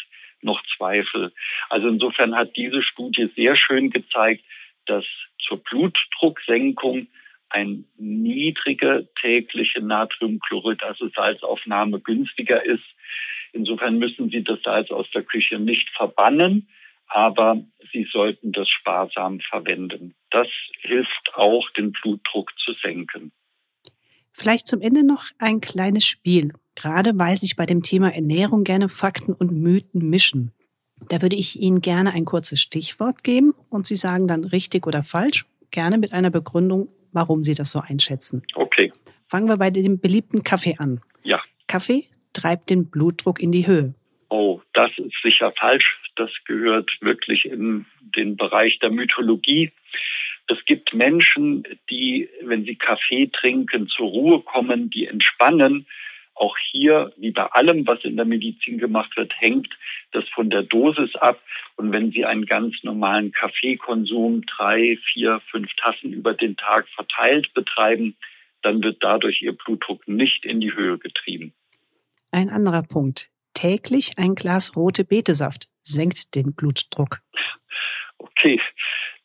noch 0.45 0.61
Zweifel. 0.77 1.33
Also 1.69 1.89
insofern 1.89 2.35
hat 2.35 2.55
diese 2.55 2.81
Studie 2.81 3.29
sehr 3.35 3.57
schön 3.57 3.89
gezeigt, 3.89 4.43
dass 4.85 5.03
zur 5.39 5.61
Blutdrucksenkung 5.63 7.07
ein 7.49 7.85
niedrige 7.97 9.07
tägliche 9.21 9.81
Natriumchlorid, 9.81 10.83
also 10.83 11.09
Salzaufnahme, 11.09 11.99
günstiger 11.99 12.63
ist. 12.65 12.83
Insofern 13.53 13.97
müssen 13.97 14.29
Sie 14.29 14.43
das 14.43 14.61
Salz 14.63 14.91
aus 14.91 15.09
der 15.11 15.23
Küche 15.23 15.59
nicht 15.59 15.89
verbannen, 15.95 16.67
aber 17.07 17.63
Sie 17.91 18.07
sollten 18.11 18.51
das 18.51 18.67
sparsam 18.69 19.39
verwenden. 19.39 20.15
Das 20.31 20.47
hilft 20.81 21.33
auch, 21.35 21.69
den 21.71 21.91
Blutdruck 21.91 22.51
zu 22.57 22.73
senken. 22.73 23.31
Vielleicht 24.33 24.67
zum 24.67 24.81
Ende 24.81 25.05
noch 25.05 25.27
ein 25.39 25.61
kleines 25.61 26.05
Spiel. 26.05 26.51
Gerade 26.75 27.17
weil 27.17 27.37
sich 27.37 27.55
bei 27.55 27.65
dem 27.65 27.81
Thema 27.81 28.13
Ernährung 28.13 28.63
gerne 28.63 28.89
Fakten 28.89 29.33
und 29.33 29.51
Mythen 29.51 30.09
mischen. 30.09 30.51
Da 31.09 31.21
würde 31.21 31.35
ich 31.35 31.59
Ihnen 31.59 31.81
gerne 31.81 32.13
ein 32.13 32.25
kurzes 32.25 32.61
Stichwort 32.61 33.23
geben 33.23 33.53
und 33.69 33.87
Sie 33.87 33.95
sagen 33.95 34.27
dann 34.27 34.43
richtig 34.43 34.87
oder 34.87 35.03
falsch, 35.03 35.45
gerne 35.71 35.97
mit 35.97 36.13
einer 36.13 36.29
Begründung, 36.29 36.89
warum 37.11 37.43
Sie 37.43 37.53
das 37.53 37.71
so 37.71 37.79
einschätzen. 37.79 38.43
Okay. 38.55 38.91
Fangen 39.27 39.47
wir 39.47 39.57
bei 39.57 39.71
dem 39.71 39.99
beliebten 39.99 40.43
Kaffee 40.43 40.75
an. 40.77 41.01
Ja. 41.23 41.41
Kaffee 41.67 42.03
treibt 42.33 42.69
den 42.69 42.89
Blutdruck 42.89 43.41
in 43.41 43.51
die 43.51 43.67
Höhe. 43.67 43.93
Oh, 44.29 44.61
das 44.73 44.91
ist 44.97 45.15
sicher 45.23 45.51
falsch. 45.59 45.99
Das 46.15 46.29
gehört 46.45 46.89
wirklich 47.01 47.45
in 47.45 47.85
den 48.15 48.37
Bereich 48.37 48.79
der 48.79 48.89
Mythologie. 48.91 49.71
Es 50.47 50.63
gibt 50.65 50.93
Menschen, 50.93 51.63
die, 51.89 52.29
wenn 52.41 52.65
sie 52.65 52.75
Kaffee 52.75 53.27
trinken, 53.27 53.87
zur 53.87 54.07
Ruhe 54.07 54.41
kommen, 54.41 54.89
die 54.89 55.07
entspannen. 55.07 55.87
Auch 56.35 56.55
hier, 56.71 57.13
wie 57.15 57.31
bei 57.31 57.45
allem, 57.45 57.87
was 57.87 58.03
in 58.03 58.17
der 58.17 58.25
Medizin 58.25 58.77
gemacht 58.77 59.15
wird, 59.15 59.33
hängt 59.39 59.69
das 60.11 60.27
von 60.29 60.49
der 60.49 60.63
Dosis 60.63 61.15
ab. 61.15 61.41
Und 61.77 61.91
wenn 61.91 62.11
Sie 62.11 62.25
einen 62.25 62.45
ganz 62.45 62.75
normalen 62.83 63.31
Kaffeekonsum, 63.31 64.45
drei, 64.45 64.97
vier, 65.13 65.41
fünf 65.49 65.71
Tassen 65.77 66.11
über 66.11 66.33
den 66.33 66.57
Tag 66.57 66.87
verteilt 66.89 67.53
betreiben, 67.53 68.17
dann 68.61 68.83
wird 68.83 68.97
dadurch 69.01 69.41
Ihr 69.41 69.53
Blutdruck 69.53 70.07
nicht 70.07 70.45
in 70.45 70.59
die 70.59 70.73
Höhe 70.73 70.97
getrieben. 70.97 71.53
Ein 72.31 72.49
anderer 72.49 72.83
Punkt. 72.83 73.29
Täglich 73.53 74.11
ein 74.17 74.35
Glas 74.35 74.75
rote 74.75 75.05
Betesaft 75.05 75.69
senkt 75.81 76.35
den 76.35 76.53
Blutdruck. 76.53 77.21
Okay, 78.17 78.59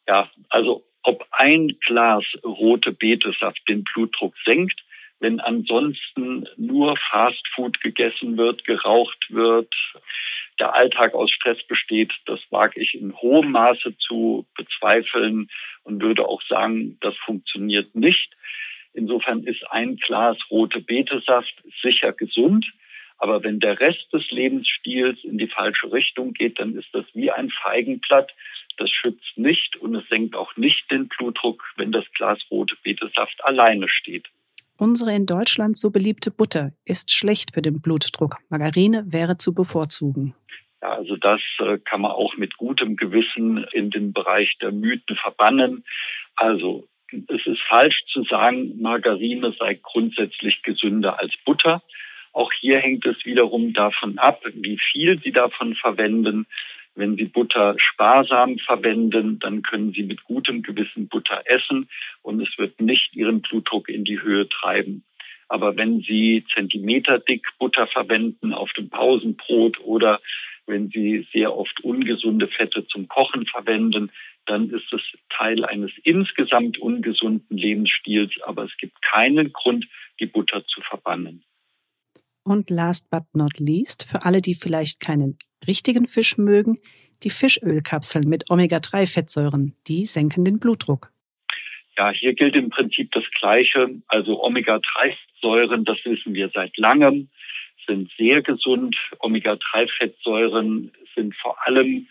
ja, 0.07 0.31
also 0.49 0.85
ob 1.03 1.27
ein 1.33 1.77
Glas 1.87 2.25
rote 2.45 2.93
Betesaft 2.93 3.61
den 3.69 3.83
Blutdruck 3.83 4.35
senkt, 4.45 4.81
wenn 5.21 5.39
ansonsten 5.39 6.49
nur 6.57 6.97
Fastfood 7.11 7.81
gegessen 7.81 8.37
wird, 8.37 8.65
geraucht 8.65 9.27
wird, 9.29 9.73
der 10.59 10.75
Alltag 10.75 11.15
aus 11.15 11.31
Stress 11.31 11.63
besteht, 11.69 12.13
das 12.27 12.41
wage 12.51 12.81
ich 12.81 12.95
in 12.95 13.15
hohem 13.17 13.53
Maße 13.53 13.97
zu 13.99 14.47
bezweifeln 14.57 15.49
und 15.85 16.03
würde 16.03 16.27
auch 16.27 16.43
sagen, 16.43 16.99
das 17.01 17.17
funktioniert 17.25 17.95
nicht. 17.95 18.35
Insofern 18.93 19.45
ist 19.45 19.63
ein 19.71 19.97
Glas 19.97 20.37
rote 20.51 20.81
Betesaft 20.81 21.55
sicher 21.83 22.13
gesund. 22.13 22.67
Aber 23.19 23.45
wenn 23.45 23.61
der 23.61 23.79
Rest 23.79 24.11
des 24.13 24.31
Lebensstils 24.31 25.23
in 25.25 25.37
die 25.37 25.47
falsche 25.47 25.93
Richtung 25.93 26.33
geht, 26.33 26.59
dann 26.59 26.75
ist 26.75 26.89
das 26.93 27.05
wie 27.13 27.31
ein 27.31 27.51
Feigenblatt. 27.51 28.33
Das 28.79 28.91
schützt 28.91 29.37
nicht 29.37 29.77
und 29.77 29.95
es 29.95 30.09
senkt 30.09 30.35
auch 30.35 30.57
nicht 30.57 30.91
den 30.91 31.09
Blutdruck, 31.09 31.63
wenn 31.77 31.93
das 31.93 32.11
Glas 32.15 32.39
rote 32.51 32.77
Betesaft 32.83 33.45
alleine 33.45 33.89
steht. 33.89 34.27
Unsere 34.81 35.15
in 35.15 35.27
Deutschland 35.27 35.77
so 35.77 35.91
beliebte 35.91 36.31
Butter 36.31 36.73
ist 36.87 37.11
schlecht 37.11 37.53
für 37.53 37.61
den 37.61 37.83
Blutdruck. 37.83 38.39
Margarine 38.49 39.05
wäre 39.09 39.37
zu 39.37 39.55
bevorzugen. 39.55 40.35
Ja, 40.81 40.93
also 40.93 41.17
das 41.17 41.43
äh, 41.59 41.77
kann 41.85 42.01
man 42.01 42.13
auch 42.13 42.39
mit 42.39 42.57
gutem 42.57 42.97
Gewissen 42.97 43.67
in 43.75 43.91
den 43.91 44.15
Bereich 44.15 44.57
der 44.63 44.73
Mythen 44.73 45.17
verbannen. 45.17 45.85
Also 46.35 46.89
es 47.13 47.47
ist 47.47 47.61
falsch 47.69 48.01
zu 48.11 48.23
sagen, 48.23 48.81
Margarine 48.81 49.55
sei 49.59 49.79
grundsätzlich 49.83 50.63
gesünder 50.63 51.21
als 51.21 51.35
Butter. 51.45 51.83
Auch 52.33 52.51
hier 52.59 52.79
hängt 52.79 53.05
es 53.05 53.23
wiederum 53.27 53.75
davon 53.75 54.17
ab, 54.17 54.41
wie 54.55 54.79
viel 54.93 55.21
Sie 55.23 55.33
davon 55.33 55.75
verwenden. 55.75 56.47
Wenn 56.95 57.17
Sie 57.17 57.25
Butter 57.25 57.77
sparsam 57.79 58.59
verwenden, 58.59 59.39
dann 59.39 59.63
können 59.63 59.93
Sie 59.93 60.03
mit 60.03 60.25
gutem 60.25 60.63
Gewissen 60.63 61.09
Butter 61.09 61.43
essen 61.45 61.89
und 62.23 62.41
es 62.41 62.59
wird 62.59 62.81
nicht 62.81 63.15
Ihren 63.15 63.43
Blutdruck 63.43 63.89
in 63.89 64.05
die 64.05 64.21
Höhe 64.21 64.49
treiben. 64.49 65.05
Aber 65.49 65.77
wenn 65.77 66.01
Sie 66.01 66.45
zentimeterdick 66.55 67.47
Butter 67.59 67.87
verwenden 67.89 68.53
auf 68.53 68.71
dem 68.73 68.89
Pausenbrot 68.89 69.81
oder 69.81 70.21
wenn 70.67 70.89
Sie 70.91 71.27
sehr 71.33 71.57
oft 71.57 71.83
ungesunde 71.83 72.47
Fette 72.47 72.87
zum 72.87 73.09
Kochen 73.09 73.47
verwenden, 73.47 74.13
dann 74.47 74.71
ist 74.71 74.93
es 74.93 75.01
Teil 75.37 75.65
eines 75.65 75.91
insgesamt 76.05 76.79
ungesunden 76.79 77.57
Lebensstils. 77.57 78.33
Aber 78.45 78.65
es 78.65 78.77
gibt 78.79 79.03
keinen 79.03 79.53
Grund, 79.53 79.87
die 80.21 80.27
Butter 80.27 80.65
zu 80.67 80.81
verbannen. 80.83 81.45
Und 82.45 82.71
last 82.71 83.11
but 83.11 83.25
not 83.35 83.59
least, 83.59 84.09
für 84.09 84.25
alle, 84.25 84.41
die 84.41 84.55
vielleicht 84.55 85.01
keinen 85.01 85.37
richtigen 85.67 86.07
Fisch 86.07 86.39
mögen, 86.39 86.79
die 87.23 87.31
Fischölkapseln 87.31 88.29
mit 88.29 88.51
Omega-3-Fettsäuren, 88.51 89.75
die 89.87 90.05
senken 90.05 90.45
den 90.45 90.59
Blutdruck. 90.59 91.11
Ja, 91.97 92.11
hier 92.11 92.35
gilt 92.35 92.57
im 92.57 92.71
Prinzip 92.71 93.13
das 93.13 93.25
Gleiche. 93.39 93.91
Also 94.09 94.43
Omega-3-Säuren, 94.43 95.85
das 95.85 95.99
wissen 96.05 96.35
wir 96.35 96.51
seit 96.55 96.77
langem, 96.79 97.29
sind 97.87 98.11
sehr 98.17 98.43
gesund. 98.43 98.97
Omega-3-Fettsäuren 99.19 100.93
sind 101.15 101.35
vor 101.37 101.57
allem 101.67 102.07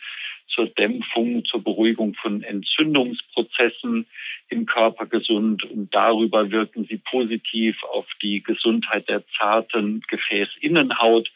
zur 0.53 0.67
Dämpfung, 0.67 1.45
zur 1.45 1.63
Beruhigung 1.63 2.15
von 2.15 2.43
Entzündungsprozessen 2.43 4.05
im 4.49 4.65
Körper 4.65 5.05
gesund 5.05 5.63
und 5.63 5.93
darüber 5.93 6.51
wirken 6.51 6.85
sie 6.85 6.97
positiv 6.97 7.81
auf 7.83 8.05
die 8.21 8.43
Gesundheit 8.43 9.07
der 9.07 9.23
zarten 9.37 10.01
Gefäßinnenhaut. 10.07 11.29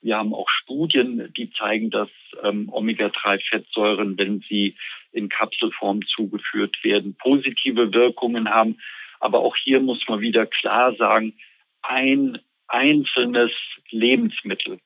Wir 0.00 0.16
haben 0.16 0.32
auch 0.32 0.48
Studien, 0.62 1.32
die 1.36 1.50
zeigen, 1.52 1.90
dass 1.90 2.08
ähm, 2.42 2.68
Omega-3-Fettsäuren, 2.72 4.16
wenn 4.16 4.40
sie 4.48 4.76
in 5.12 5.28
Kapselform 5.28 6.02
zugeführt 6.06 6.76
werden, 6.82 7.16
positive 7.16 7.92
Wirkungen 7.92 8.48
haben. 8.48 8.78
Aber 9.20 9.40
auch 9.40 9.56
hier 9.56 9.80
muss 9.80 10.02
man 10.08 10.20
wieder 10.20 10.46
klar 10.46 10.94
sagen, 10.94 11.34
ein 11.82 12.38
einzelnes 12.68 13.50
Lebensmittel 13.90 14.78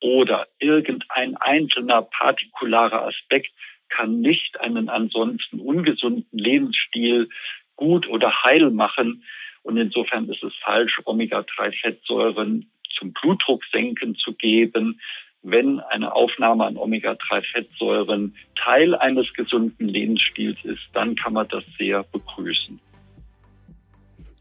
oder 0.00 0.48
irgendein 0.58 1.36
einzelner 1.36 2.02
partikularer 2.02 3.06
Aspekt 3.06 3.52
kann 3.88 4.20
nicht 4.20 4.58
einen 4.60 4.88
ansonsten 4.88 5.60
ungesunden 5.60 6.26
Lebensstil 6.38 7.28
gut 7.76 8.08
oder 8.08 8.42
heil 8.42 8.70
machen. 8.70 9.24
Und 9.62 9.76
insofern 9.76 10.28
ist 10.28 10.42
es 10.42 10.54
falsch, 10.64 11.00
Omega-3-Fettsäuren 11.04 12.72
zum 12.98 13.12
Blutdrucksenken 13.12 14.16
zu 14.16 14.32
geben. 14.34 15.00
Wenn 15.42 15.80
eine 15.80 16.14
Aufnahme 16.14 16.64
an 16.64 16.76
Omega-3-Fettsäuren 16.76 18.36
Teil 18.54 18.94
eines 18.94 19.32
gesunden 19.34 19.88
Lebensstils 19.88 20.58
ist, 20.62 20.82
dann 20.92 21.16
kann 21.16 21.32
man 21.32 21.48
das 21.48 21.64
sehr 21.78 22.04
begrüßen. 22.04 22.78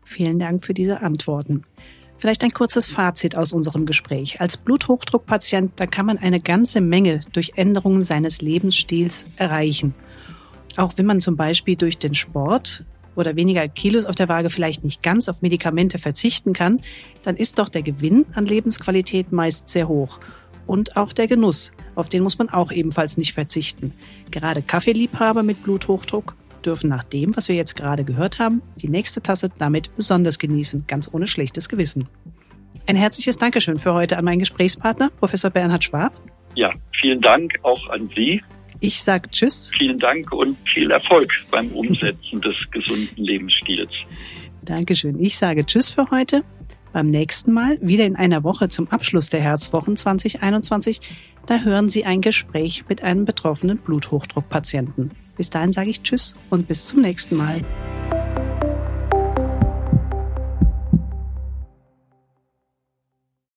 Vielen 0.03 0.39
Dank 0.39 0.65
für 0.65 0.73
diese 0.73 1.01
Antworten. 1.01 1.63
Vielleicht 2.17 2.43
ein 2.43 2.51
kurzes 2.51 2.85
Fazit 2.85 3.35
aus 3.35 3.51
unserem 3.51 3.87
Gespräch. 3.87 4.39
Als 4.41 4.57
Bluthochdruckpatient, 4.57 5.71
da 5.77 5.87
kann 5.87 6.05
man 6.05 6.19
eine 6.19 6.39
ganze 6.39 6.79
Menge 6.79 7.21
durch 7.33 7.53
Änderungen 7.55 8.03
seines 8.03 8.41
Lebensstils 8.41 9.25
erreichen. 9.37 9.95
Auch 10.77 10.97
wenn 10.97 11.07
man 11.07 11.19
zum 11.19 11.35
Beispiel 11.35 11.75
durch 11.75 11.97
den 11.97 12.13
Sport 12.13 12.85
oder 13.21 13.37
weniger 13.37 13.67
Kilos 13.69 14.05
auf 14.05 14.15
der 14.15 14.27
Waage 14.27 14.49
vielleicht 14.49 14.83
nicht 14.83 15.01
ganz 15.01 15.29
auf 15.29 15.41
Medikamente 15.41 15.97
verzichten 15.97 16.51
kann, 16.51 16.81
dann 17.23 17.37
ist 17.37 17.59
doch 17.59 17.69
der 17.69 17.83
Gewinn 17.83 18.25
an 18.33 18.45
Lebensqualität 18.45 19.31
meist 19.31 19.69
sehr 19.69 19.87
hoch. 19.87 20.19
Und 20.67 20.97
auch 20.97 21.13
der 21.13 21.27
Genuss, 21.27 21.71
auf 21.95 22.09
den 22.09 22.23
muss 22.23 22.37
man 22.37 22.49
auch 22.49 22.71
ebenfalls 22.71 23.17
nicht 23.17 23.33
verzichten. 23.33 23.93
Gerade 24.29 24.61
Kaffeeliebhaber 24.61 25.43
mit 25.43 25.63
Bluthochdruck 25.63 26.35
dürfen 26.65 26.89
nach 26.89 27.03
dem, 27.03 27.35
was 27.35 27.47
wir 27.47 27.55
jetzt 27.55 27.75
gerade 27.75 28.03
gehört 28.03 28.39
haben, 28.39 28.61
die 28.75 28.89
nächste 28.89 29.21
Tasse 29.21 29.49
damit 29.57 29.95
besonders 29.95 30.37
genießen, 30.37 30.85
ganz 30.87 31.09
ohne 31.13 31.27
schlechtes 31.27 31.69
Gewissen. 31.69 32.07
Ein 32.87 32.95
herzliches 32.95 33.37
Dankeschön 33.37 33.79
für 33.79 33.93
heute 33.93 34.17
an 34.17 34.25
meinen 34.25 34.39
Gesprächspartner, 34.39 35.09
Professor 35.17 35.51
Bernhard 35.51 35.83
Schwab. 35.83 36.13
Ja, 36.55 36.73
vielen 36.99 37.21
Dank 37.21 37.53
auch 37.63 37.89
an 37.89 38.09
Sie. 38.15 38.41
Ich 38.81 39.03
sage 39.03 39.29
Tschüss. 39.29 39.71
Vielen 39.77 39.99
Dank 39.99 40.31
und 40.33 40.57
viel 40.73 40.89
Erfolg 40.89 41.31
beim 41.51 41.67
Umsetzen 41.67 42.41
des 42.41 42.55
gesunden 42.71 43.23
Lebensstils. 43.23 43.91
Dankeschön. 44.63 45.19
Ich 45.19 45.37
sage 45.37 45.65
Tschüss 45.65 45.91
für 45.91 46.09
heute. 46.09 46.43
Beim 46.91 47.09
nächsten 47.09 47.53
Mal, 47.53 47.77
wieder 47.81 48.05
in 48.05 48.15
einer 48.15 48.43
Woche 48.43 48.67
zum 48.67 48.89
Abschluss 48.89 49.29
der 49.29 49.39
Herzwochen 49.39 49.95
2021, 49.95 50.99
da 51.45 51.59
hören 51.59 51.87
Sie 51.87 52.03
ein 52.05 52.21
Gespräch 52.21 52.83
mit 52.89 53.03
einem 53.03 53.23
betroffenen 53.23 53.77
Bluthochdruckpatienten. 53.77 55.11
Bis 55.37 55.49
dahin 55.49 55.71
sage 55.71 55.91
ich 55.91 56.01
Tschüss 56.01 56.35
und 56.49 56.67
bis 56.67 56.87
zum 56.87 57.01
nächsten 57.01 57.37
Mal. 57.37 57.61